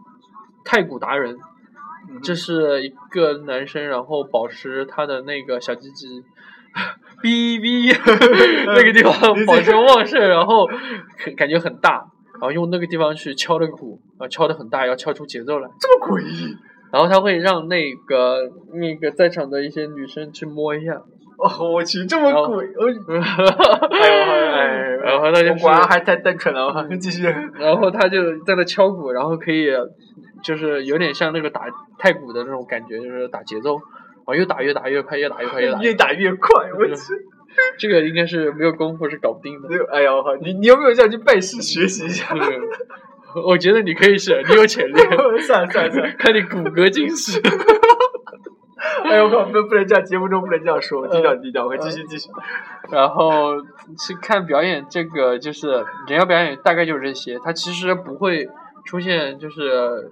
[0.65, 1.37] 太古达人，
[2.23, 6.07] 这是一个男生，然后保持他的那个小鸡鸡。
[7.21, 7.93] 哔哔，
[8.65, 10.65] 那个地方保持旺盛，然后
[11.17, 15.69] 很感觉很大，然后用那个地方去敲那个鼓，然后敲的很大，要敲出节奏来。
[15.79, 16.57] 这么诡异
[16.91, 20.93] 然后他会让那个那个在场的一些女生去摸一下，
[21.37, 21.71] 哦！
[21.71, 24.67] 我去，这么诡， 我哎呦哎哎，
[25.03, 27.23] 然后他就果然还太单纯了，继续。
[27.59, 29.67] 然后他就在那敲鼓，然后可以
[30.43, 31.65] 就是有点像那个打
[31.97, 37.13] 太鼓的那种感觉，就是打节奏，然后越打越打越快，越打越快，越打越打越快，我去！
[37.77, 39.67] 这个应该是没有功夫是搞不定的。
[39.91, 40.35] 哎呀，我靠！
[40.37, 42.33] 你你有没有想去拜师学习一下？
[42.33, 42.41] 嗯
[43.45, 44.93] 我觉得你可以是，你有潜力，
[45.47, 46.13] 算了算了算了！
[46.19, 47.41] 看你骨骼惊喜。
[49.05, 49.45] 哎呦我靠！
[49.45, 52.29] 不不能这样，节目中不能这样说，低调低调，我继续继续。
[52.89, 53.61] 然后
[53.97, 55.69] 去看表演，这个就是
[56.07, 57.39] 人妖表演，大概就是这些。
[57.43, 58.49] 它其实不会
[58.85, 60.11] 出现，就是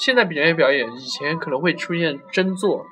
[0.00, 2.86] 现在表演表演，以前可能会出现真做，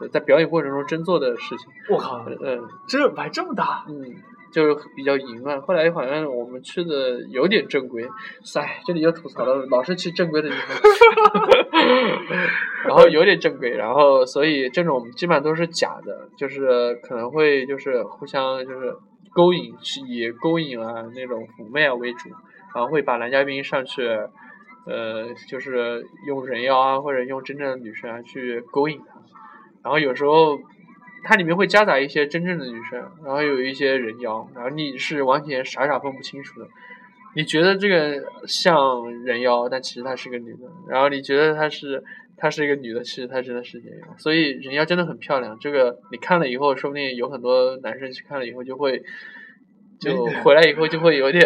[0.00, 1.68] 呃在表演过程中真做的事情。
[1.90, 2.24] 我靠！
[2.42, 4.16] 嗯这摆这么大，嗯，
[4.50, 5.60] 就是比较淫乱。
[5.60, 8.08] 后来好像我们去的有点正规，
[8.56, 10.78] 哎，这里又吐槽了，老是去正规的地方。
[12.88, 18.96] 然后有点正规，然后所以这种基本上都是假的，就是可能会就是互相就是
[19.34, 22.30] 勾引，是以勾引啊那种妩媚啊为主，
[22.74, 24.08] 然后会把男嘉宾上去，
[24.86, 29.20] 呃，就是用人妖啊或者用真正的女生啊去勾引他，
[29.82, 30.58] 然后有时候
[31.24, 36.68] 它里面会夹杂一些真正的女生，然后有一些人妖，然后你是完全傻傻分不清楚的。
[37.36, 42.02] 你觉得这个像人妖，但其实她是个女的；然后你觉得她是
[42.36, 44.06] 她是一个女的，其实她真的是人妖。
[44.18, 45.56] 所以人妖真的很漂亮。
[45.60, 49.00] 这个你看了以后，说不定有很多男生去看了以后就会，
[50.02, 51.44] 就回来以后就会有点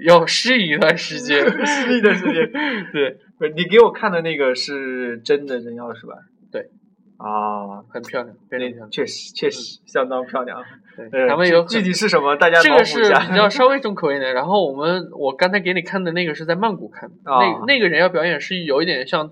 [0.00, 1.40] 要适应一段时间。
[1.66, 2.34] 适应一段时间。
[2.92, 6.14] 对，不是你给我看的那个是真的人妖是吧？
[6.52, 6.68] 对。
[7.16, 8.90] 啊，很漂亮，非常漂亮。
[8.90, 10.62] 确实确实相当漂亮。
[10.96, 12.36] 对，呃他们有具具体是什么？
[12.36, 14.34] 大家这个是比较稍微重口一点。
[14.34, 19.30] 然后我们我刚才给你看的那个是在曼谷看的，啊那那个人妖表演是有一点像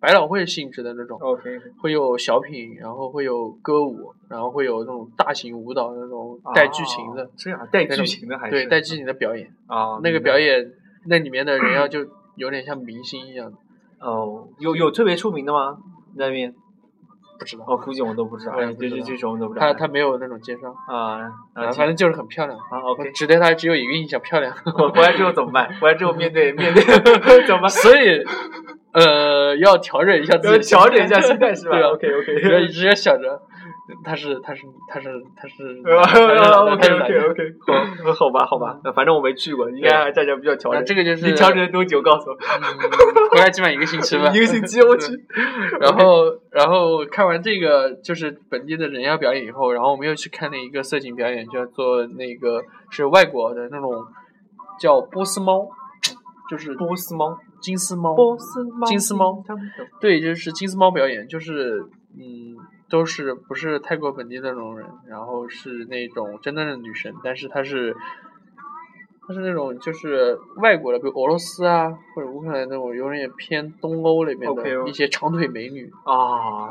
[0.00, 9.52] 百老汇性质的那种，OK，会有小品，然后会有歌舞，然后会有那种大型舞蹈那种带剧情的，啊这样带剧情的还是对带剧情的表演。
[9.66, 10.72] 啊，那个表演
[11.06, 13.58] 那里面的人妖就有点像明星一样的，
[14.00, 15.78] 哦，有有特别出名的吗？
[16.16, 16.54] 那边？
[17.38, 18.52] 不知道，我，估计我们都不知道。
[18.52, 19.66] 哎，对，我也不知道这这种我们都不知道。
[19.66, 22.58] 他他没有那种介绍，啊啊，啊，反正就是很漂亮。
[22.58, 23.10] 啊，OK。
[23.12, 24.54] 只对他只有一个印象，漂亮。
[24.66, 25.74] 我回来之后怎么办？
[25.80, 26.84] 回来之后面对面对
[27.48, 27.70] 怎么办？
[27.70, 28.22] 所以，
[28.92, 32.68] 呃，要调整一下自己调整一下心态是吧对，OK OK，不要一。
[32.68, 33.40] 直想着
[34.04, 37.54] 他是他是他是他是 OK OK 的 OK，
[38.04, 40.84] 好，好吧好吧，反正我没去过，应该大家比较调啊，整。
[40.86, 42.00] 这个就是你调整了多久？
[42.00, 42.36] 告诉我。
[42.36, 44.30] 嗯回来基本上一个星期吧。
[44.34, 45.12] 一个星期，我去。
[45.80, 53.92] 然后，然后看完这个就是本地的人妖表演以后，然后我们又去看了一个色情表演，叫做那个是外国的那种
[54.80, 55.68] 叫波斯猫，
[56.50, 58.16] 就是波斯猫，金丝猫，
[58.86, 59.44] 金丝猫
[60.00, 61.84] 对，就是金丝猫表演，就是
[62.16, 62.56] 嗯，
[62.88, 67.94] 都是不是泰国本地的那种人，然后是那种真正的女神，但是她是。
[69.28, 75.88] 她是那种就是外国的，比如俄罗斯啊或者乌克兰那种，有点偏东欧那边的一些长腿美女。
[76.02, 76.66] 啊。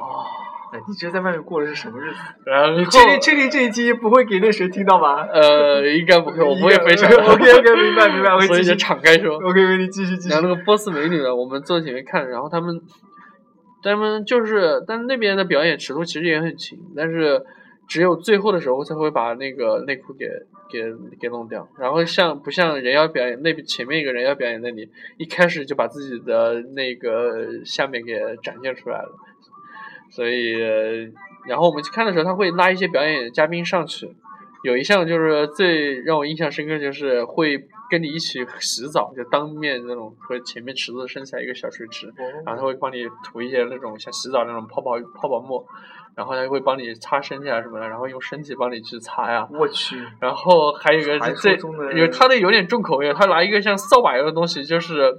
[0.71, 2.17] 哎，你这在外面过的是什么日子？
[2.45, 5.23] 然后你确定确定这一期不会给那谁听到吗？
[5.23, 7.09] 呃，应该不会，我不会分享。
[7.11, 8.75] OK OK，明白明白，我会所以就继续。
[8.75, 9.35] 敞开说。
[9.37, 10.41] OK OK，你继续继续然。
[10.41, 12.79] 后那个波斯美女呢，我们坐在前面看，然后他们，
[13.81, 17.41] 他们就是，但是那边的表演尺度其实也很轻，但是
[17.87, 20.27] 只有最后的时候才会把那个内裤给
[20.69, 20.83] 给
[21.19, 21.67] 给弄掉。
[21.79, 29.09] 然后像不像人妖表演那边前面一个人妖表演那里，一开始就把自己的那个下面给展现出来了，
[30.09, 31.07] 所以，呃
[31.47, 34.09] 然后我们去看的时候，他会拉一些表演嘉宾上去。
[34.61, 37.57] 有一项就是最让我印象深刻，就是会
[37.89, 42.13] 跟你一起洗澡，就当面那种和前面池子伸起来一个小水池，
[42.45, 45.65] 然后他会帮你涂一些那种像洗澡那种泡泡泡泡沫，
[46.13, 49.47] 然后他会帮你擦身体啊什么的，然后用身体帮你去擦呀。
[49.49, 51.57] 我去，然后还有一个最
[51.95, 55.09] 有他的有点重口味，他拿一个像扫把一样的东西，就是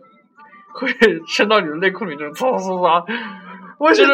[0.74, 0.90] 会
[1.26, 3.02] 伸到你的内裤里，就是唰唰唰。
[3.88, 4.12] 就是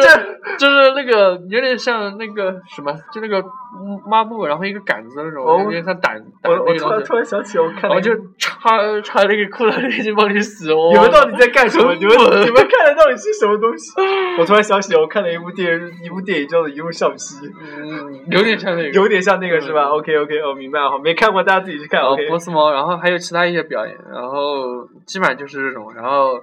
[0.57, 10.89] 就是那个有点像那个什么，就那个嗯抹布，然后一个杆子那种，哦有点像掸掸我我突然那个东西，突然想起，我看了一个然后就插插那个裤裆里去帮你洗哦。
[10.93, 11.93] 你们到底在干什么？
[11.95, 13.91] 你们你们看的到底是什么东西？
[14.39, 18.89] 我突然想起，我看了一部电影，一部电影叫做《一路向西》，嗯，有点像那个。
[18.91, 22.01] 有点像那个是吧嗯？OK OK，我明白了，好，没看过大家自己去看。
[22.01, 26.39] OK，波斯猫，然后还有其他一些表演，然后基本上就是这种，然后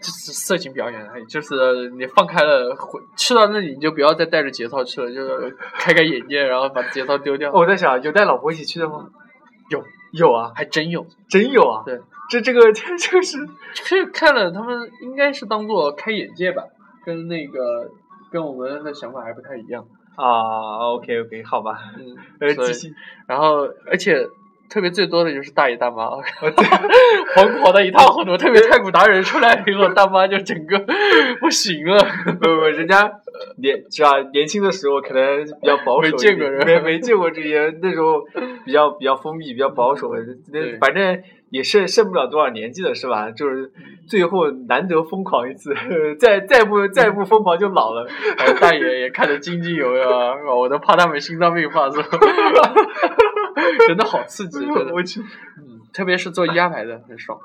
[0.00, 7.52] 就是色情表演，而已就是你放开了，回去到那里你就不要再带着节操去了，就是开开眼界，然后把节操丢掉。
[7.52, 9.08] 我在想，有带老婆一起去的吗？
[9.70, 11.82] 有有啊，还真有，真有啊。
[11.84, 13.38] 对，这这个这这个是
[13.72, 16.64] 是看了他们应该是当做开眼界吧，
[17.04, 17.90] 跟那个
[18.30, 19.84] 跟我们的想法还不太一样。
[20.16, 22.94] 啊，OK OK，好吧，嗯，呃，继续。
[23.26, 24.26] 然后而且
[24.68, 26.10] 特别最多的就是大爷大妈，
[27.34, 28.36] 疯狂的一塌糊涂。
[28.36, 30.78] 特别太古达人出来以后，大妈就整个
[31.40, 31.98] 不行了。
[32.24, 33.10] 不不，人家
[33.56, 34.20] 年是吧？
[34.32, 38.22] 年轻的时候可能比较保守，没见过人没没见过这些，那时候
[38.64, 40.12] 比较比较封闭，比较保守，
[40.52, 43.30] 那反正也是剩不了多少年纪了，是吧？
[43.30, 43.72] 就是
[44.06, 45.74] 最后难得疯狂一次，
[46.18, 48.06] 再再不再不疯狂就老了。
[48.36, 52.02] 哎大爷也看得津津有味啊，我都怕他们心脏病发作。
[53.86, 54.92] 真的好刺激， 真的。
[54.92, 57.38] 我去，嗯，特别是坐一二排的很爽，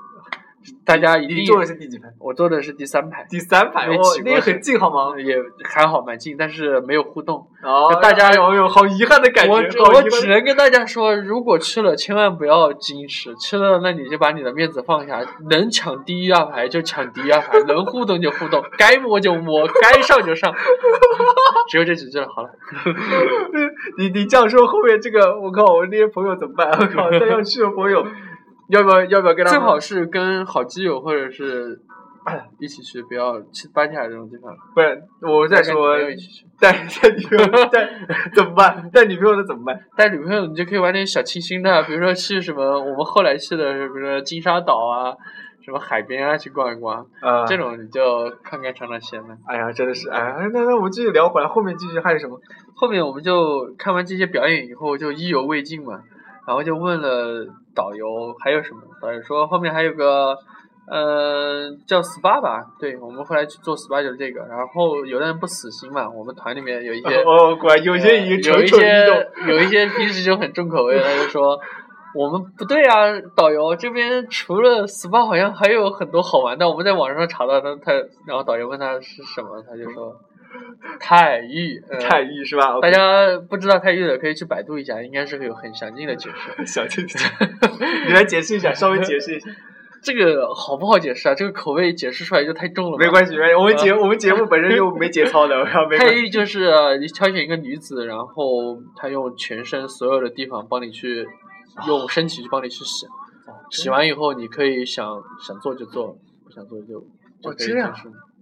[0.85, 2.07] 大家一定你坐的是第几排？
[2.19, 5.19] 我坐的是第三排，第三排，哦那个很近好吗？
[5.19, 7.47] 也还好蛮近，但是没有互动。
[7.63, 9.57] 哦，大家有有好遗憾的感觉，我
[9.93, 20.53] 我只能跟大家说，如果去了，千万不要矜持，去了那你就把你的面子放下，能抢第一二排就抢第一二排，能互动就互动，该摸就摸，该上就上，
[21.73, 22.27] 只有这几句了。
[22.27, 22.49] 好了，
[23.97, 26.69] 你你这样说，后面这个我靠，我那些朋友怎么办？
[26.79, 28.05] 我靠，再要去的朋友，
[28.69, 29.59] 要不要要不要跟他们？
[29.59, 31.81] 最好是跟好基友或者是
[32.61, 34.55] 一起去，不要去搬家这种地方。
[34.75, 35.97] 不是，我再说
[36.59, 36.71] 带
[37.01, 37.89] 带女朋友带
[38.35, 38.91] 怎么办？
[38.93, 39.83] 带女朋友的怎么办？
[39.97, 45.17] 带女朋友你就可以玩点小清新的，比如说去什么我们后来去的，比如说金沙岛啊，
[45.63, 49.37] 什么海边啊，去逛一逛，啊，这种你就看看尝尝鲜了。
[49.47, 52.37] 哎呀，真的是，哎呀，那那我们继续聊回来，后面继续还有什么？
[52.75, 56.01] 后面我们就看完这些表演以后，就意犹未尽嘛，
[56.45, 60.35] 然后就问了导游还有什么，导游说后面还有个，
[60.91, 69.29] 呃，叫 SPA 吧，对我们后来去做 SPA 就是这个，然后有的人不死心嘛，我们团里面有一些，哦，果然有些已经有一些。
[69.47, 71.57] 有一些平时就很重口味，他就说。
[72.15, 76.69] 我们不对啊，导游这边除了 SPA 好像还有很多好玩的。
[76.69, 77.91] 我们在网上查到他，他
[78.27, 80.15] 然后导游问他是什么，他就说
[80.99, 81.81] 泰浴。
[81.89, 82.79] 呃泰浴是吧？
[82.81, 86.65] 大家不知道泰浴的可以去百度一下，应该是有很详尽的解释。
[86.71, 87.03] 小静，
[88.07, 89.49] 你来解释一下，稍微解释一下。
[90.03, 91.33] 这个好不好解释啊？
[91.33, 92.97] 这个口味解释出来就太重了。
[92.97, 96.29] 没关系，没关系，我们节我们节目本身就没节操的，然 后没太关系。
[96.29, 101.25] 就是你挑选一个女子，然后她用全身所有的地方帮你去
[101.87, 103.07] 用身体去帮你去洗，
[103.69, 106.99] 洗完以后你可以想想做就做，不想做就
[107.41, 107.67] 就可以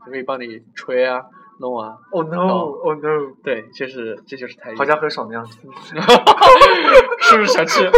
[0.06, 1.24] 就可以帮你吹啊
[1.60, 1.96] 弄啊。
[2.12, 4.76] Oh no，Oh no，对，就是这就是太医。
[4.76, 5.60] 好像很爽的样子。
[7.22, 7.90] 是不是想吃？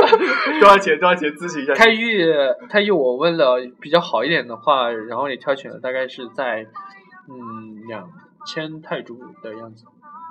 [0.59, 0.99] 多少钱？
[0.99, 1.31] 多少钱？
[1.31, 1.73] 咨询一下。
[1.73, 2.25] 泰玉，
[2.69, 6.67] 泰玉，我问了比较好一点的话，然后你挑选了大概是在
[7.29, 8.07] 嗯两
[8.45, 9.85] 千泰铢的样子，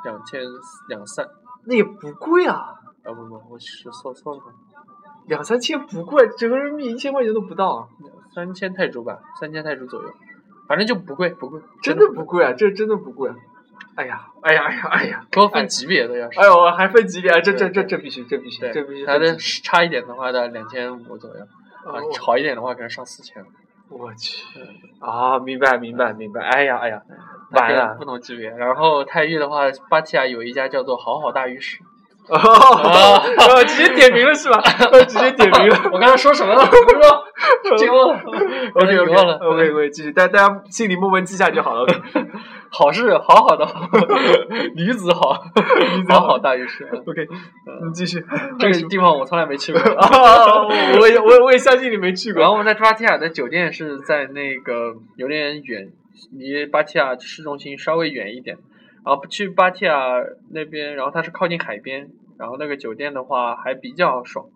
[0.04, 0.40] 两千
[0.88, 1.26] 两三
[1.64, 4.42] 那也不贵啊，啊不不，我是说错了，
[5.26, 7.88] 两三千不贵，整个人民币一千块钱都不到啊，
[8.34, 10.08] 三千泰铢吧，三千泰铢左右，
[10.66, 13.36] 反正就不贵不贵，真的不贵啊，这真的不贵啊。
[13.94, 16.40] 哎呀，哎呀，哎呀，哎呀，给我分级别的要是。
[16.40, 19.36] 哎呦，还分级别啊，这这这这必须，这必须，这必须它的。
[19.36, 21.40] 差一点的话，在两千五左右，
[21.84, 23.44] 啊，哦好一点的话可能上四千。
[23.90, 24.58] 我去
[24.98, 27.02] 啊，明白明白明白，哎呀哎呀，
[27.50, 28.48] 完了不同级别。
[28.50, 31.80] 然后泰玉的话，芭提雅有一家叫做好好大浴室。
[32.32, 33.22] 哦，
[33.56, 34.58] 哦直接点名了是吧？
[34.90, 35.76] 哦直接点名了。
[35.92, 36.64] 我刚才说什么了？
[36.64, 37.24] 不知道，
[37.76, 38.18] 记忘了。
[38.74, 41.86] OK 遗 OK OK OK，继续，大大家心里默默记下就好了。
[42.74, 43.66] 好是好好的，
[44.74, 45.44] 女子好，
[45.98, 46.84] 女子好大于是。
[47.06, 47.26] OK，
[47.84, 48.24] 你继续。
[48.58, 49.80] 这个地方我从来没去过。
[49.92, 50.66] 啊，
[50.98, 52.40] 我也我我也相信你没去过。
[52.40, 55.90] 然后我们在芭提雅的酒店是在那个有点远，
[56.32, 58.56] 离芭提雅市中心稍微远一点。
[59.04, 59.94] 然后去芭提雅
[60.52, 62.08] 那边，然后它是靠近海边，
[62.38, 64.46] 然后那个酒店的话还比较爽。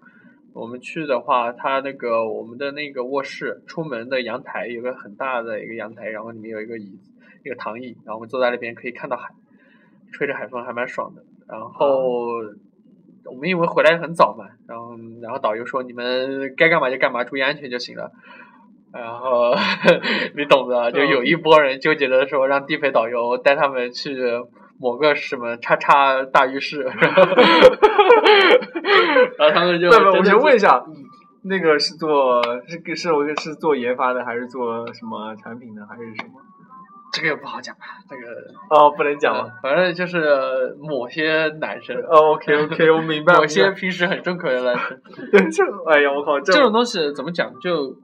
[0.52, 7.12] 我们去的话，它那个我们的那个卧室出门的阳台有个很大的一个阳台，然后里面有一个椅子，
[7.44, 9.34] 一个躺椅，然后我们坐在那边可以看到海，
[10.12, 11.22] 吹着海风还蛮爽的。
[11.46, 12.40] 然后
[13.26, 18.10] 我们因为回来很早嘛，然后然后导游说你们该干嘛就干嘛，注意安全就行了。
[18.94, 19.54] 然后
[20.34, 24.16] 你懂的，就有一波人纠结的说让地陪导游带他们去
[24.80, 27.22] 某个什么叉叉大浴室， 然后
[29.38, 30.84] 然后他们就我先问一下，
[31.44, 36.40] 那个是做是是我是做研发的，还是做什么产品的，还是什么？
[37.12, 38.22] 这个也不好讲吧，这个
[38.68, 39.50] 哦，不能讲呃？
[39.62, 43.34] 反正就是某些男生，哦，OK OK，我明白。
[43.38, 45.00] 某些平时很重口的男生，
[45.32, 47.50] 对这，哎呀，我靠，这这种东西怎么讲？
[47.60, 47.96] 就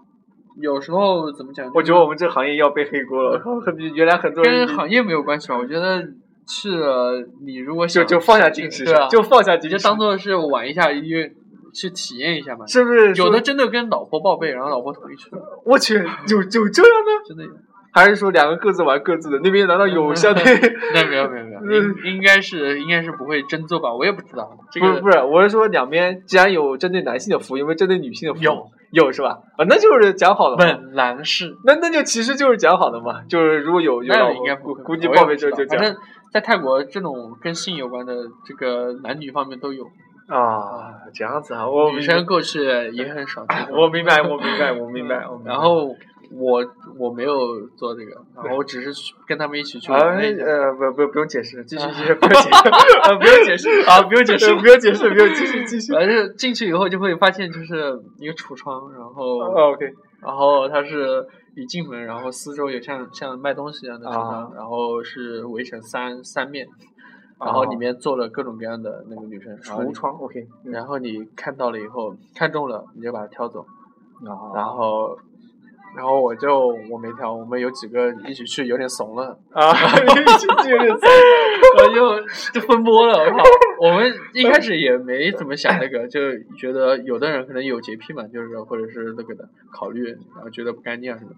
[0.61, 1.71] 有时候怎么讲？
[1.75, 3.39] 我觉得我们这行业要背黑锅了。
[3.67, 5.59] 很原来很多人跟行业没有关系吧？
[5.59, 6.03] 我觉得
[6.47, 11.35] 去了，你如果就想就放下矜持就放下矜持，就当做是玩一下，因为
[11.73, 12.67] 去体验一下嘛。
[12.67, 13.15] 是不是？
[13.15, 15.31] 有的真的跟老婆报备，然后老婆同意去，
[15.65, 17.29] 我去，有有这样的？
[17.29, 17.51] 真的有。
[17.93, 19.39] 还是说两个各自玩各自的？
[19.43, 20.43] 那边难道有相对？
[20.95, 21.61] 那没有没有没有，
[22.05, 23.95] 应应该是应该是不会真做吧？
[23.95, 28.43] 我也不知道这个不是不是，我是说两边既然有针对男性的服务，有没有针对女性的服务？
[28.43, 29.39] 有有是吧？
[29.57, 30.65] 啊，那就是讲好的嘛。
[30.65, 35.97] 本来是，那那就其实就是讲好的嘛，就是如果有有老应该不估估计报备就就讲正
[36.33, 38.15] 在泰国这种跟性有关的
[38.47, 39.85] 这个男女方面都有，
[40.29, 43.45] 啊，这样子啊，我女生过去也很少。
[43.71, 45.27] 我明白，我明白，我明白。
[45.29, 45.95] 我明白然后
[46.35, 46.65] 我
[46.99, 50.17] 我没有做这个，然后我只是去跟他们一起去啊玩。
[50.19, 52.61] 呃不不不用解释，继续继续， 不用解释，
[53.03, 55.93] 啊不用解释 啊不用解释呃不用解释，不用继续继续。
[55.93, 66.67] 反正进去以后就会发现，就是一个橱窗，然后、哦 OK，然后它是一进门，然后四周有像像卖东西一样的橱窗，啊然后是围成三三面，
[67.39, 73.61] 然后里面坐了各种各样的那个女生，橱，窗 OK，然后你看到了以后看中了，你就把它挑走，
[74.25, 75.19] 啊然后。
[75.95, 79.73] 然后我就我没挑，我们有几个一起去，有点怂了，啊，
[80.65, 82.21] 就有点然后就
[82.55, 83.45] 就分拨了，我靠！
[83.81, 86.21] 我们一开始也没怎么想那个，就
[86.57, 91.31] 觉得有的人可能有洁癖嘛，就是或者是那个的考虑，然后觉得不干净啊什么。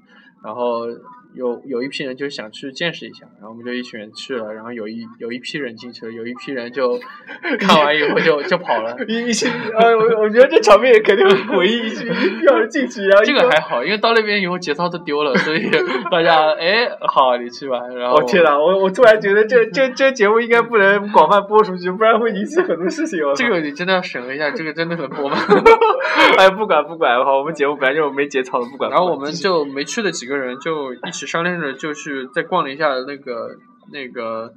[0.44, 0.86] 然后
[1.34, 6.98] 有有一批人就想去见识一下，然后我们就一群人去了，然后有一有一批人进去了，有一批人就
[7.58, 8.96] 看完以后就就跑了。
[9.08, 15.68] 一一群，呃，我我觉得这场面也肯定很诡异，一群一票人进去，然后这个还好，因为到那边以后节操都丢了，所以
[16.10, 17.80] 大家哎好你去吧。
[17.96, 23.22] 然后我天哪，我我突然觉得这这这节目应该不能广泛播出去，不然会引起很多事情。
[23.24, 25.36] 哦这个你真的要审核一下，这个真的能播吗？
[26.38, 28.90] 哎，不管不管，好，我们节目本来就没节操的，不管。
[28.90, 33.56] 然后我们就没去的几个人就一起商量着，就去再逛了一下那个
[33.92, 34.54] 那个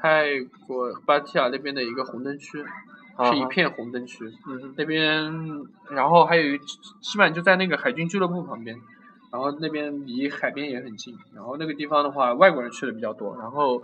[0.00, 2.64] 泰国芭提雅那边的一个红灯区，
[3.16, 4.24] 啊是一片红灯区。
[4.46, 8.80] 嗯那边，然后还有一基本上就在那个海军俱乐部旁边，
[9.32, 11.16] 然后那边离海边也很近。
[11.34, 13.36] 然后那个地方的话，外国人去的比较多。
[13.38, 13.82] 然后，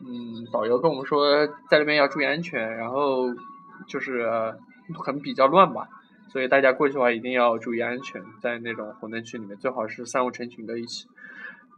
[0.00, 3.34] 嗯，导游跟我们说在那边要注意安全，然后
[3.86, 4.54] 就是呃
[4.94, 5.88] 很比较乱吧。
[6.30, 11.08] 所以大家过去的话一定要注意安全，在那种红灯区里面，最好是三五成群的一起。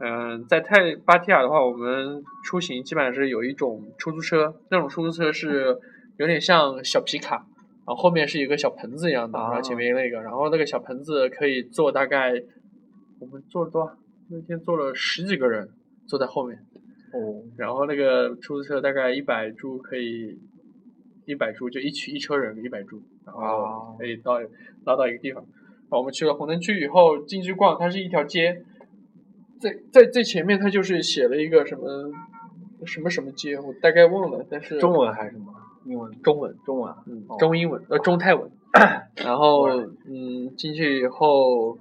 [0.03, 5.79] 嗯，在泰芭提雅的话，我们出行基本上是有一种出租车，那种出租车是
[6.17, 12.33] 有点像小皮卡，然后后面是一个小盆子一样的，然后前面那个，然后那个小盆子可以坐大概，
[13.21, 13.95] 我们坐了多少？
[14.31, 15.69] 那天坐了十几个人，
[16.07, 16.59] 坐在后面。
[17.13, 20.39] 哦，然后那个出租车大概一百株可以，
[21.27, 24.39] 一百株就一区一车人一百株，然后哦可以到
[24.85, 25.43] 拉到一个地方。
[25.43, 28.63] 然后我们去了红灯区以后进去逛，它是一条街，
[29.61, 32.11] 在在最前面他就是写了一个什么
[32.87, 35.53] 什么什么街，我大概忘了，但是中文还是什么？
[35.85, 36.11] 英文？
[36.23, 36.99] 中文中文啊。
[37.07, 38.51] 嗯哦中英文呃中泰文，
[39.25, 39.69] 然后
[40.09, 41.79] 嗯进去以后，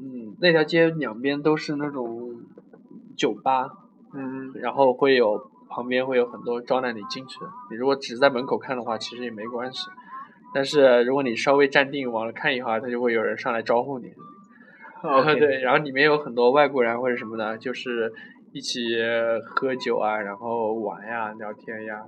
[0.00, 2.40] 嗯那条街两边都是那种
[3.16, 3.68] 酒吧，
[4.14, 7.46] 嗯，然后会有旁边会有很多招揽你进去的。
[7.70, 9.88] 你如果只是在门口看的话，其实也没关系。
[10.54, 14.12] 但是如果你稍微站定往了看一会儿，他就会有人上来招呼你。
[15.02, 18.12] 哦对，然后里面有很多外国人或者什么的，就是
[18.52, 18.80] 一起
[19.44, 22.02] 喝酒啊，然后玩呀、聊天呀，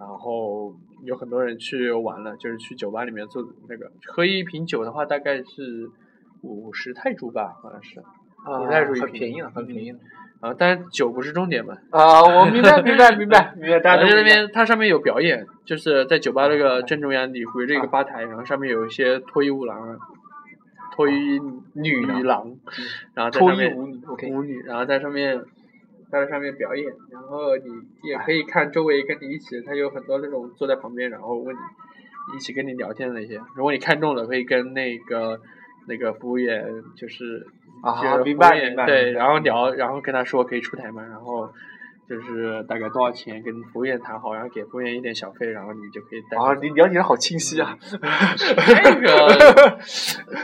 [0.00, 5.90] 然后有很多人去玩了，就是去酒吧里面做那个喝一瓶酒的话，大概是
[6.42, 8.00] 五十泰铢吧，好像是。
[8.44, 9.98] 啊不太注意品很便宜了，很便宜了。
[10.40, 19.98] 啊，但是酒不是重点嘛，啊，我明白，明白，明白，明白，大家都在那边，它上面有表演，就是在酒吧那个正中央，你围着一个吧台，然后上面有一些脱衣舞郎、
[20.94, 21.40] 脱衣
[21.72, 22.56] 女郎，
[23.14, 25.42] 然后在脱上面衣舞女舞女，然后在上面
[26.08, 35.40] 在上面表演，然后你也可以看周围跟你一起，他有很多那种坐在旁边，然后问你一起跟你聊天的那些，如果你看中了，可以跟那个
[35.88, 36.64] 那个服务员
[36.94, 37.44] 就是
[37.82, 38.86] 啊明白明白。
[38.86, 41.52] 对然后聊，然后跟他说可以出台嘛，然后。
[42.08, 47.76] 就是大概多少钱，跟服务员谈好，然后给服务员一点小费，然后你就可以带啊，你了解的好清晰啊。
[48.36, 48.54] 这
[49.00, 49.78] 个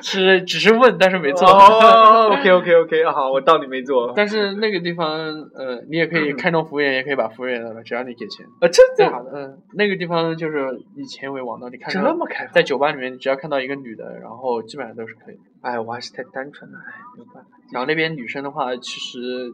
[0.02, 1.46] 是只是问，但是没做。
[1.48, 4.12] 哦，OK OK OK，好，我当你没做。
[4.16, 5.08] 但是那个地方，
[5.54, 8.46] 呃，你也可以看中服务员，也可以把服务员的了，只要你给钱。
[8.61, 9.30] 啊，真的假的？
[9.34, 12.54] 嗯，那个地方就是以钱为王道，你看这到么开放？
[12.54, 15.38] 在酒吧里面，你只要看到一个女的，然后基本上都是可以。
[15.61, 17.50] 哎，我还是太单纯了，哎，没有办法。
[17.72, 19.52] 然后那边女生的话，其实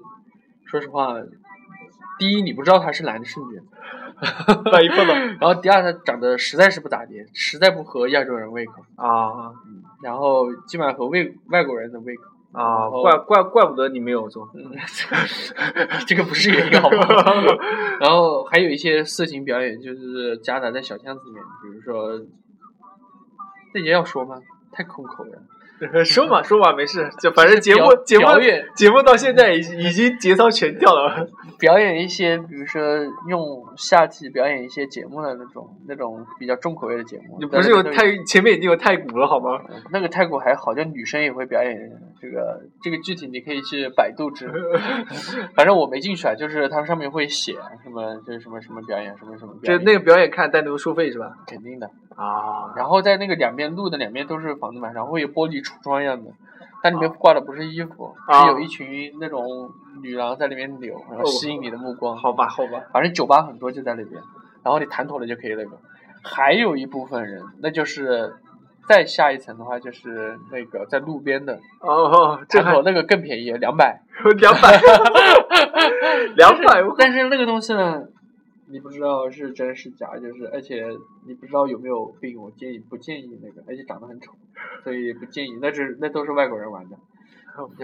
[0.64, 1.16] 说实话，
[2.18, 3.62] 第一你不知道他是男的是女的，
[4.72, 9.52] 万一碰到然后第二他长得实在是不咋地，实在不合亚洲人胃口，啊
[10.02, 12.24] 然后基本上合外外国人的胃口。
[12.52, 14.48] 啊，怪怪怪不得你没有做。
[14.54, 14.72] 嗯，
[16.06, 17.34] 这个不是原因，好不好？
[18.00, 22.18] 然后还有一些色情表演，就是夹杂在小巷子里面，比如说，
[23.74, 24.40] 这也要说吗？
[24.72, 25.32] 太空口了。
[26.05, 31.27] 说嘛说嘛，没事，就反正节目节目表演节目到现在已已经节操全掉了。
[31.59, 32.83] 表演一些，比如说
[33.29, 37.39] 用下体表演一些节目的那种那种比较重口味的节目。
[37.49, 39.59] 不是有太前面已经有太鼓了好吗？
[39.91, 41.74] 那个太鼓还好，就女生也会表演
[42.20, 44.51] 这个，这个具体你可以去百度知。
[45.57, 51.33] 反正我没进去啊，就是它上面会写什么，就是什么什么表演，什么什么表演，就那个表演看单独收费是吧？
[51.47, 51.91] 肯定的。
[52.16, 56.30] 啊，然后在那个两边路的两边都是房子嘛，然后会有玻璃橱窗一样的，
[56.82, 59.70] 它里面挂的不是衣服，啊是有一群那种
[60.02, 62.16] 女郎在里面扭，然后吸引你的目光。
[62.16, 64.20] 好吧好吧，反正酒吧很多就在那边，
[64.62, 65.78] 然后你谈妥了就可以那个。
[66.22, 68.34] 还有一部分人，那就是
[68.88, 74.02] 再下一层的话，就是那个在路边的，哦，这还谈妥那个更便宜，两百。
[74.40, 74.80] 两百，
[76.34, 78.02] 两百，但是那个东西呢，
[78.68, 80.84] 你不知道是真是假，就是而且
[81.26, 84.32] 你不知道有没有病，我建议不建议那个，而且长得很丑，
[84.82, 85.56] 所以不建议。
[85.60, 86.98] 那是那都是外国人玩的，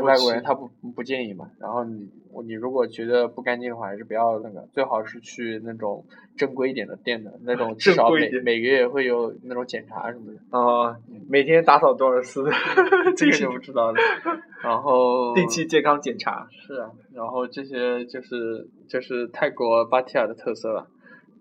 [0.02, 1.50] 外国人他不不建议嘛。
[1.58, 2.08] 然后你
[2.44, 6.04] 你如果觉得不干净的话，还是不要那个，最好是去那种
[6.36, 10.96] 正规一点的店的，那种 至少每每个月会有那种检查什么的，啊，
[11.28, 12.44] 每天打扫多少次？
[13.16, 14.00] 这个就不知道了。
[14.62, 16.48] 然后定期健康检查。
[16.50, 20.86] 是啊，然后这些就是就是泰国芭提雅的特色了，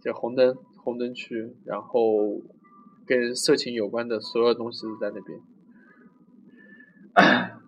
[0.02, 2.42] 就红灯红灯区，然后
[3.06, 5.40] 跟色情有关的所有东西都在那边。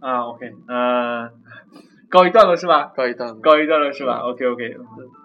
[0.04, 1.30] 啊，OK，呃，
[2.10, 2.92] 告一段落是吧？
[2.96, 4.76] 告一段落，告一段落是吧？OK OK，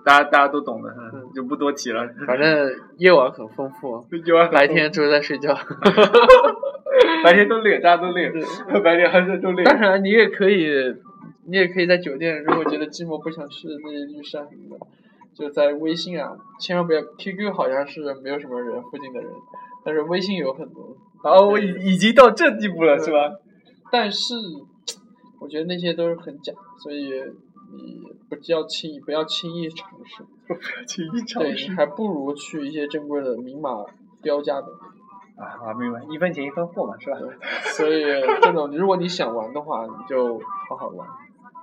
[0.04, 2.08] 大家大家都懂的，嗯就不多提了。
[2.26, 4.06] 反正夜晚很丰富，
[4.52, 5.52] 白天就是在睡觉。
[7.24, 8.30] 白天都累，大家都累，
[8.82, 9.62] 白天还是都累。
[9.64, 10.66] 当然，你也可以，
[11.46, 14.86] 你也可以在酒店，如果觉得寂寞不想去那些绿山什么的，
[15.34, 19.30] 就在微信啊，千万不要 QQ 好像是没有什么人，附近的人，
[19.84, 20.96] 但是微信有很多。
[21.22, 23.30] 然后我已已经到这地步了，是吧？
[23.90, 24.34] 但是
[25.40, 27.10] 我觉得那些都是很假，所以
[27.72, 30.24] 你不要轻易不要轻易尝试。
[30.86, 31.76] 轻易尝对，试你。
[31.76, 33.84] 还不如去一些正规的明码
[34.22, 34.66] 标价的
[35.36, 37.18] 啊，明白，一分钱一分货嘛，是吧？
[37.76, 38.02] 所以
[38.42, 41.06] 这种如果你想玩的话，你就好好玩。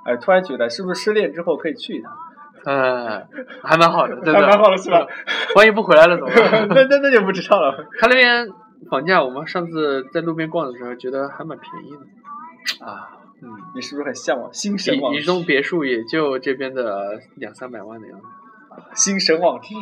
[0.05, 2.15] 哎，突然觉得是不是失恋之后可以去一趟？
[2.67, 3.27] 嗯，
[3.63, 5.05] 还蛮好的，真的还蛮好的是吧？
[5.55, 6.67] 万一不回来了怎么办？
[6.69, 8.47] 那那那就不知道了他那边
[8.89, 12.85] 房价，我们上次在路边逛的时候，觉得还蛮便宜的。
[12.85, 13.11] 啊。
[13.41, 18.25] 嗯，你是不是很向往新神往一一栋别墅也就这边的两三百万的样子。
[18.95, 19.75] 新神往之？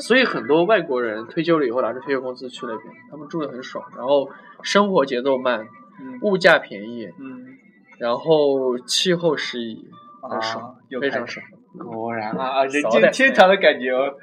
[0.00, 4.30] 所以很多外国人退休了以后拿着退休工资去那边，他们住的很爽，然后
[4.62, 5.66] 生活节奏慢，
[6.00, 7.58] 嗯物价便宜，嗯，
[7.98, 9.90] 然后气候适宜，
[10.22, 11.44] 很啊爽，又开始非常爽。
[11.78, 14.14] 果然啊， 人间天堂的感觉哦！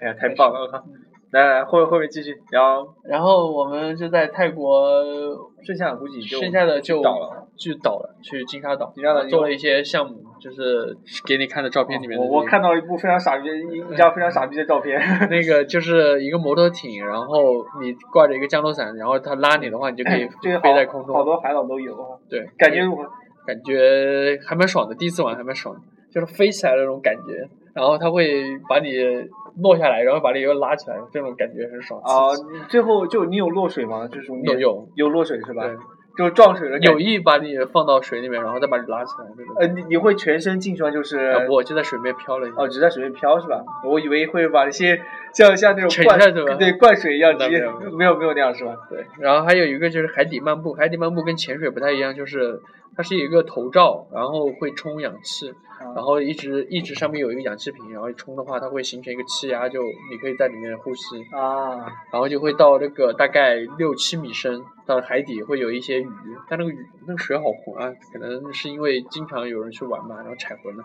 [0.00, 0.84] 哎呀，太棒了！
[1.34, 1.40] 哈！
[1.40, 4.92] 来来，后后面继续，然后然后我们就在泰国，
[5.62, 12.38] 剩下的估计就剩下的就倒了，去岛了，去金沙岛，金沙岛做了一些项目，就是给你看的照片里面的我那个。
[12.38, 15.00] 我看到一部非常傻逼、一一张非常傻逼的照片。
[15.28, 20.28] 那个就是一个摩托艇，然后你挂着一个降落伞，然后它拉你的话，你就可以
[20.60, 21.14] 飞在空中。
[21.14, 23.04] 好多海岛都有啊，对，感觉如何？
[23.46, 25.80] 感觉还蛮爽的，第一次玩还蛮爽的，
[26.10, 28.92] 就是飞起来的那种感觉，然后他会把你
[29.62, 32.00] 落下来，然后把你又拉起来，这种感觉很爽。
[32.02, 34.08] 啊你最后就你有落水吗？
[34.08, 35.64] 就是有有有落水是吧？
[35.66, 35.76] 对，
[36.16, 36.78] 就撞水了。
[36.78, 39.54] 有意把你放到水里面，然后再把你拉起来那种。
[39.58, 40.90] 呃，你你会全身进去吗？
[40.90, 42.56] 就是啊不，我就在水面漂了一下。
[42.62, 43.64] 哦，只在水面漂是吧？
[43.84, 45.00] 我以为会把一些
[45.34, 48.76] 像像那种灌沉下去吗对灌水一样直接那没有没有没有那样是吧？
[48.88, 52.62] 对，然后还有一个就是海底漫步，海底漫步跟潜水不太一样，就是
[52.96, 55.52] 它是有一个头罩，然后会充氧气，
[55.94, 61.78] 然后一直一直上面有一个氧气瓶，然后一冲的话，它会形成一个气压，就你可以在里面呼吸，啊，
[62.12, 66.08] 然后就会到那个大概六七米深，到海底会有一些鱼，
[66.48, 66.78] 但那个鱼
[67.08, 70.84] 那个水好浑啊，可能是因为经常有人去玩嘛，然后踩浑了，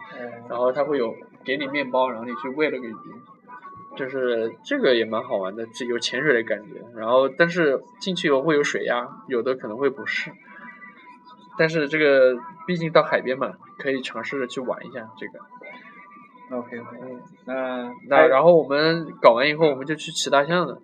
[0.50, 1.14] 然后它会有
[1.46, 2.96] 给你面包，然后你去喂那个鱼。
[4.00, 6.80] 就是这个也蛮好玩的，这有潜水的感觉。
[6.96, 10.32] 然后，但是进去以后会有水压，有的可能会不适。
[11.58, 15.40] 但是这个毕竟到海边嘛，可以尝试着去玩一下这个。
[16.58, 16.98] OK OK，
[17.46, 20.82] 那那然后我们搞完以后，我们就去骑大象了。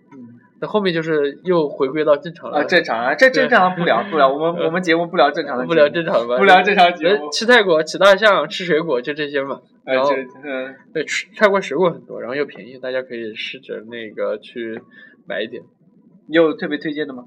[0.55, 2.59] 嗯那后面就是又回归到正常了。
[2.59, 6.37] 啊正常啊，这正常不聊 不聊，我们呃我们节目不聊正常的，不聊正常吧？
[6.37, 9.61] 不聊正常节呃目，去泰国吃大象、吃水果就这些嘛。
[9.83, 10.09] 然后
[10.43, 14.81] 嗯对，吃泰国水果很多，然后又便宜，大家可以试着那个去
[15.27, 15.61] 买一点。
[16.27, 17.25] 你有特别推荐的吗？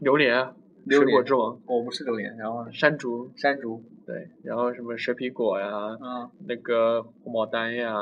[0.00, 0.52] 榴莲啊，
[0.84, 7.92] 榴水果之王，我不是榴莲，然后山竹，山竹，对，然后什么蛇皮果呀，啊那个红毛丹呀，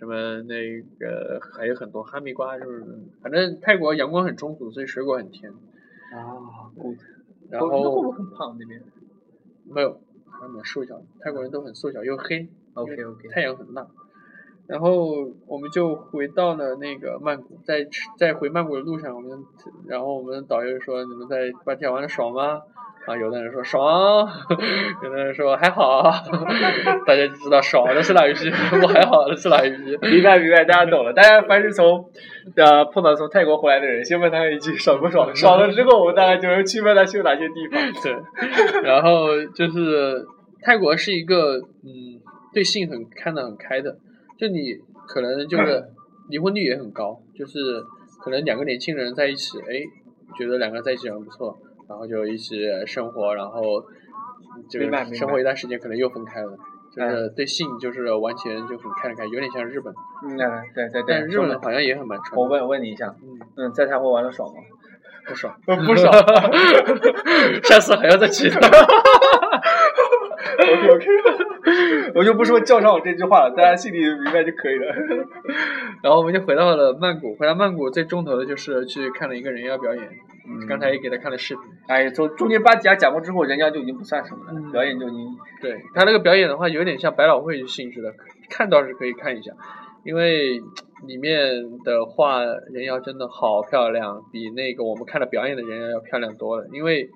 [0.00, 2.82] 什么那个还有很多哈密瓜，就是
[3.20, 5.52] 反正泰国阳光很充足，所以水果很甜。
[5.52, 6.72] 啊
[7.50, 8.82] 然那会不后会很胖那边
[9.68, 12.48] 没有，还蛮瘦小的，泰国人都很瘦小又黑。
[12.72, 13.86] ？OK OK，太阳很大。
[14.66, 17.86] 然后我们就回到了那个曼谷，在
[18.16, 19.44] 在回曼谷的路上，我们
[19.86, 22.62] 然后我们导游说：“你们在芭提雅玩的爽吗？”
[23.06, 24.28] 啊，有的人说爽，
[25.02, 26.02] 有的人说还好，
[27.06, 29.96] 大家就知道爽的是哪一批，不还好的是哪一批。
[30.02, 31.12] 明白明白，大家懂了。
[31.12, 32.04] 大家凡是从
[32.56, 37.80] 呃碰到从泰国回来的人，先问他一句爽不爽，爽了之后，我们大概就是去问他去哪些地方。
[38.02, 40.24] 对，然后就是
[40.62, 42.20] 泰国是一个嗯
[42.52, 43.96] 对性很看得很开的，
[44.38, 44.74] 就你
[45.08, 45.82] 可能就是
[46.28, 47.58] 离婚率也很高，就是
[48.22, 49.82] 可能两个年轻人在一起，哎，
[50.38, 51.58] 觉得两个人在一起很不错，
[51.90, 52.54] 然后就一起
[52.86, 53.82] 生活，然后
[54.68, 54.80] 就
[55.12, 56.56] 生活一段时间，可能又分开了。
[56.94, 59.92] 就是对性就是完全就很看得开，有点像日本，
[60.24, 60.36] 嗯，
[60.74, 64.54] 对对对，但是日本好像也很蛮纯我，问问你一下，嗯，嗯，在泰国玩的爽吗？
[65.28, 66.12] 不爽，不爽。
[67.62, 68.48] 下次还要再去。
[70.60, 71.06] OK OK，
[72.14, 74.94] 我就不说叫上我这句话了，大家心里明白就可以了。
[76.02, 80.04] 然后我们就回到了曼谷，回到曼谷最重头的就是去看了一个人妖表演，
[80.48, 81.62] 嗯刚才也给他看了视频。
[81.88, 88.12] 哎，从中间巴吉亚讲过之后，人妖就已经不算什么了，嗯表演就已经对他那个表演的话，有点像百老汇性质的，
[88.48, 89.52] 看倒是可以看一下，
[90.04, 90.60] 因为
[91.06, 92.42] 里面的话
[92.72, 96.66] 人妖真的好漂亮，比那个我们看的表演的人妖要漂亮多了。
[96.72, 97.08] 因为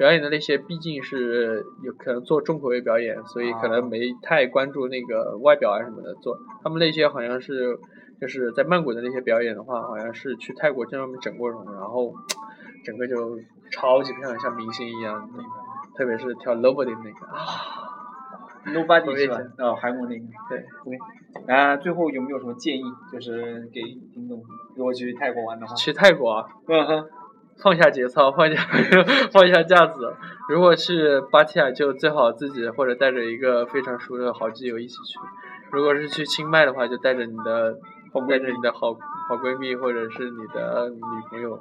[0.00, 6.38] 表演的那些毕竟是有可能做重口味表演，所以可能没太关注那个外表啊什么的做。
[6.62, 7.78] 他们那些好像是
[8.18, 12.14] 就是在曼谷的那些表演的话，好像是去泰国专门整过容，然后
[12.82, 13.38] 整个就
[13.70, 15.30] 超级漂亮，像明星一样。
[15.36, 15.48] 那个
[15.98, 17.44] 特别是跳 Nobody 那个啊
[18.68, 19.36] ，Nobody 是吧？
[19.58, 20.24] 哦，韩国那个。
[20.48, 20.96] 对，OK，
[21.52, 22.84] 啊，最后有没有什么建议？
[23.12, 23.82] 就是给
[24.14, 24.42] 听众，
[24.76, 27.06] 如果去泰国玩的话，去泰国啊，嗯哼，
[27.62, 28.62] 放下节操，放下
[29.32, 30.14] 放下架子。
[30.48, 35.18] 如果去芭提雅，就最好自己或者带着一个非常熟的好基友一起去。
[35.70, 37.78] 如果是去清迈的话，就带着你的
[38.28, 38.92] 带着你的好
[39.28, 41.60] 好闺蜜或者是你的女朋友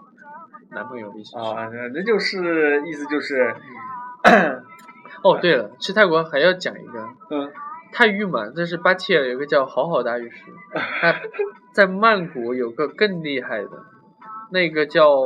[0.71, 1.37] 男朋友一起去。
[1.37, 3.55] 啊，那那就是意思就是，
[5.23, 7.51] 哦，对了，去泰国还要讲一个，嗯，
[7.93, 11.15] 太郁嘛，这是芭提雅有个叫好好大浴室，它
[11.71, 13.69] 在曼谷有个更厉害的，
[14.49, 15.21] 那个叫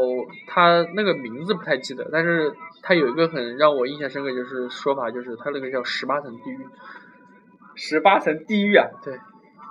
[0.47, 6.67] 他那个名字不太记得，但是他有一个很让我印象深刻，就是说法就是他那个叫十八层地狱，
[7.76, 9.19] 十八层地狱啊，对，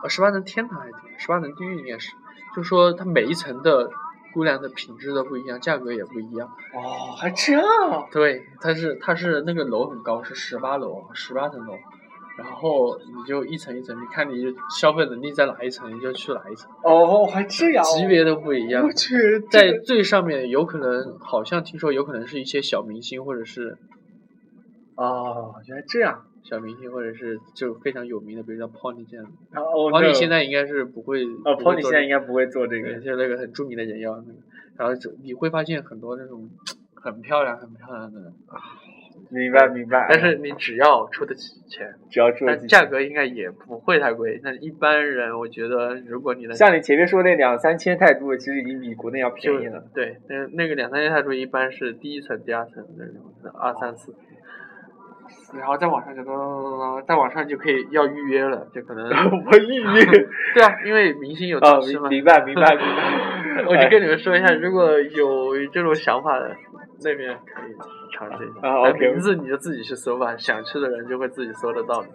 [0.02, 2.12] 呃，十八层天堂还是十八层地狱应该是，
[2.56, 3.90] 就说它每一层的
[4.32, 6.48] 姑娘的品质都不一样，价格也不一样。
[6.74, 11.74] 哦，还这样啊，对，它是它是那个楼很高，是十八楼，十八层楼，
[12.38, 18.92] 然后你就一层一层，你看你消费能力在哪一层，你就去哪一层，哦，还这样哦，级别都不一样我。
[18.92, 23.76] 去，在最上面有可能，好像听说有可能是一些小明星，或者是
[24.94, 29.32] 哦，原来这样，小明星，或者是就非常有名的，比如像 Pony 这样的。
[29.50, 34.38] 然后 Pony 现在应该是不会，哦，Pony 现在应该不会做这，个，就那个很著名的人妖那个，
[34.76, 36.48] 然后就你会发现很多那种
[36.94, 38.32] 很漂亮、很漂亮的人，
[39.30, 44.40] 明白明白，但是你只要出得起钱，只要出得起价格应该也不会太贵。
[44.42, 49.82] 那一般人，我觉得如果你能像你前面说那两三千泰铢，其实已经比国内要便宜了。
[49.94, 53.22] 对，那那个两三千泰铢一般是第一层、第二层那种，
[53.58, 54.14] 二三四。
[55.54, 59.04] 然后再往上就咚咚咚咚，再往上就可以要预约了，就可能
[59.46, 60.04] 我预约
[60.54, 62.08] 对啊，因为明星有啊，导师嘛。
[62.08, 63.64] 明明白明白明白。
[63.68, 66.56] 我就跟你们说一下，如果有这种想法的，
[67.04, 67.74] 那边可以
[68.16, 68.68] 尝试一下。
[68.68, 72.08] 啊 OK 名字你就自己去搜吧，想去的人就会自己搜得到的。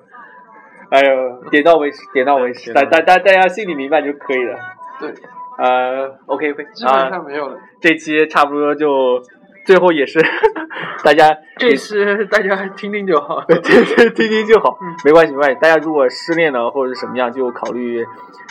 [0.89, 4.57] 哎呦，点到为止，点到为止，大大大大家心里明白就可以了。
[4.99, 5.13] 对，
[5.57, 7.59] 呃，OK，基本啊，上没有了。
[7.81, 9.21] 这期差不多就
[9.65, 10.19] 最后也是
[11.03, 13.43] 大家这是大家听听就好。
[13.49, 15.57] 对对，听听就好，没关系没关系。
[15.61, 18.05] 大家如果失恋了或者是什么样，就考虑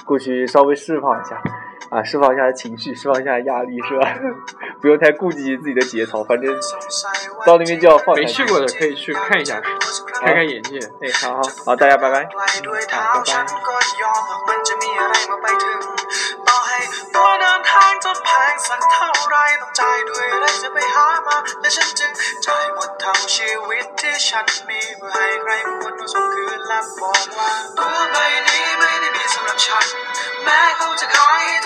[0.05, 1.41] 过去稍微释放一下，
[1.90, 4.16] 啊，释放一下情绪，释放一下压力，是吧？
[4.82, 6.56] 不用太顾及自己的节操，反正
[7.46, 9.62] 到那边就要放下没去过的可以去看一下，
[10.22, 10.80] 开开眼界。
[11.02, 12.24] 哎，好好好，大家拜拜。
[12.24, 15.12] ไกลด้วยเท้าฉันก็ยอมมันจะมีอะ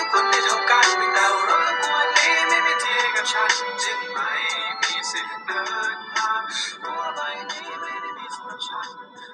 [0.01, 3.51] ทุกคนได้เท่ากันไม่แต่รักวันนี้ไม่มีทีกับฉัน
[3.83, 4.29] จึงไม่
[4.81, 5.61] มีสิทธิ์เดิ
[5.95, 6.41] นทาง
[6.83, 8.55] ตัวใบนี้ไม่ได้มีสำหรั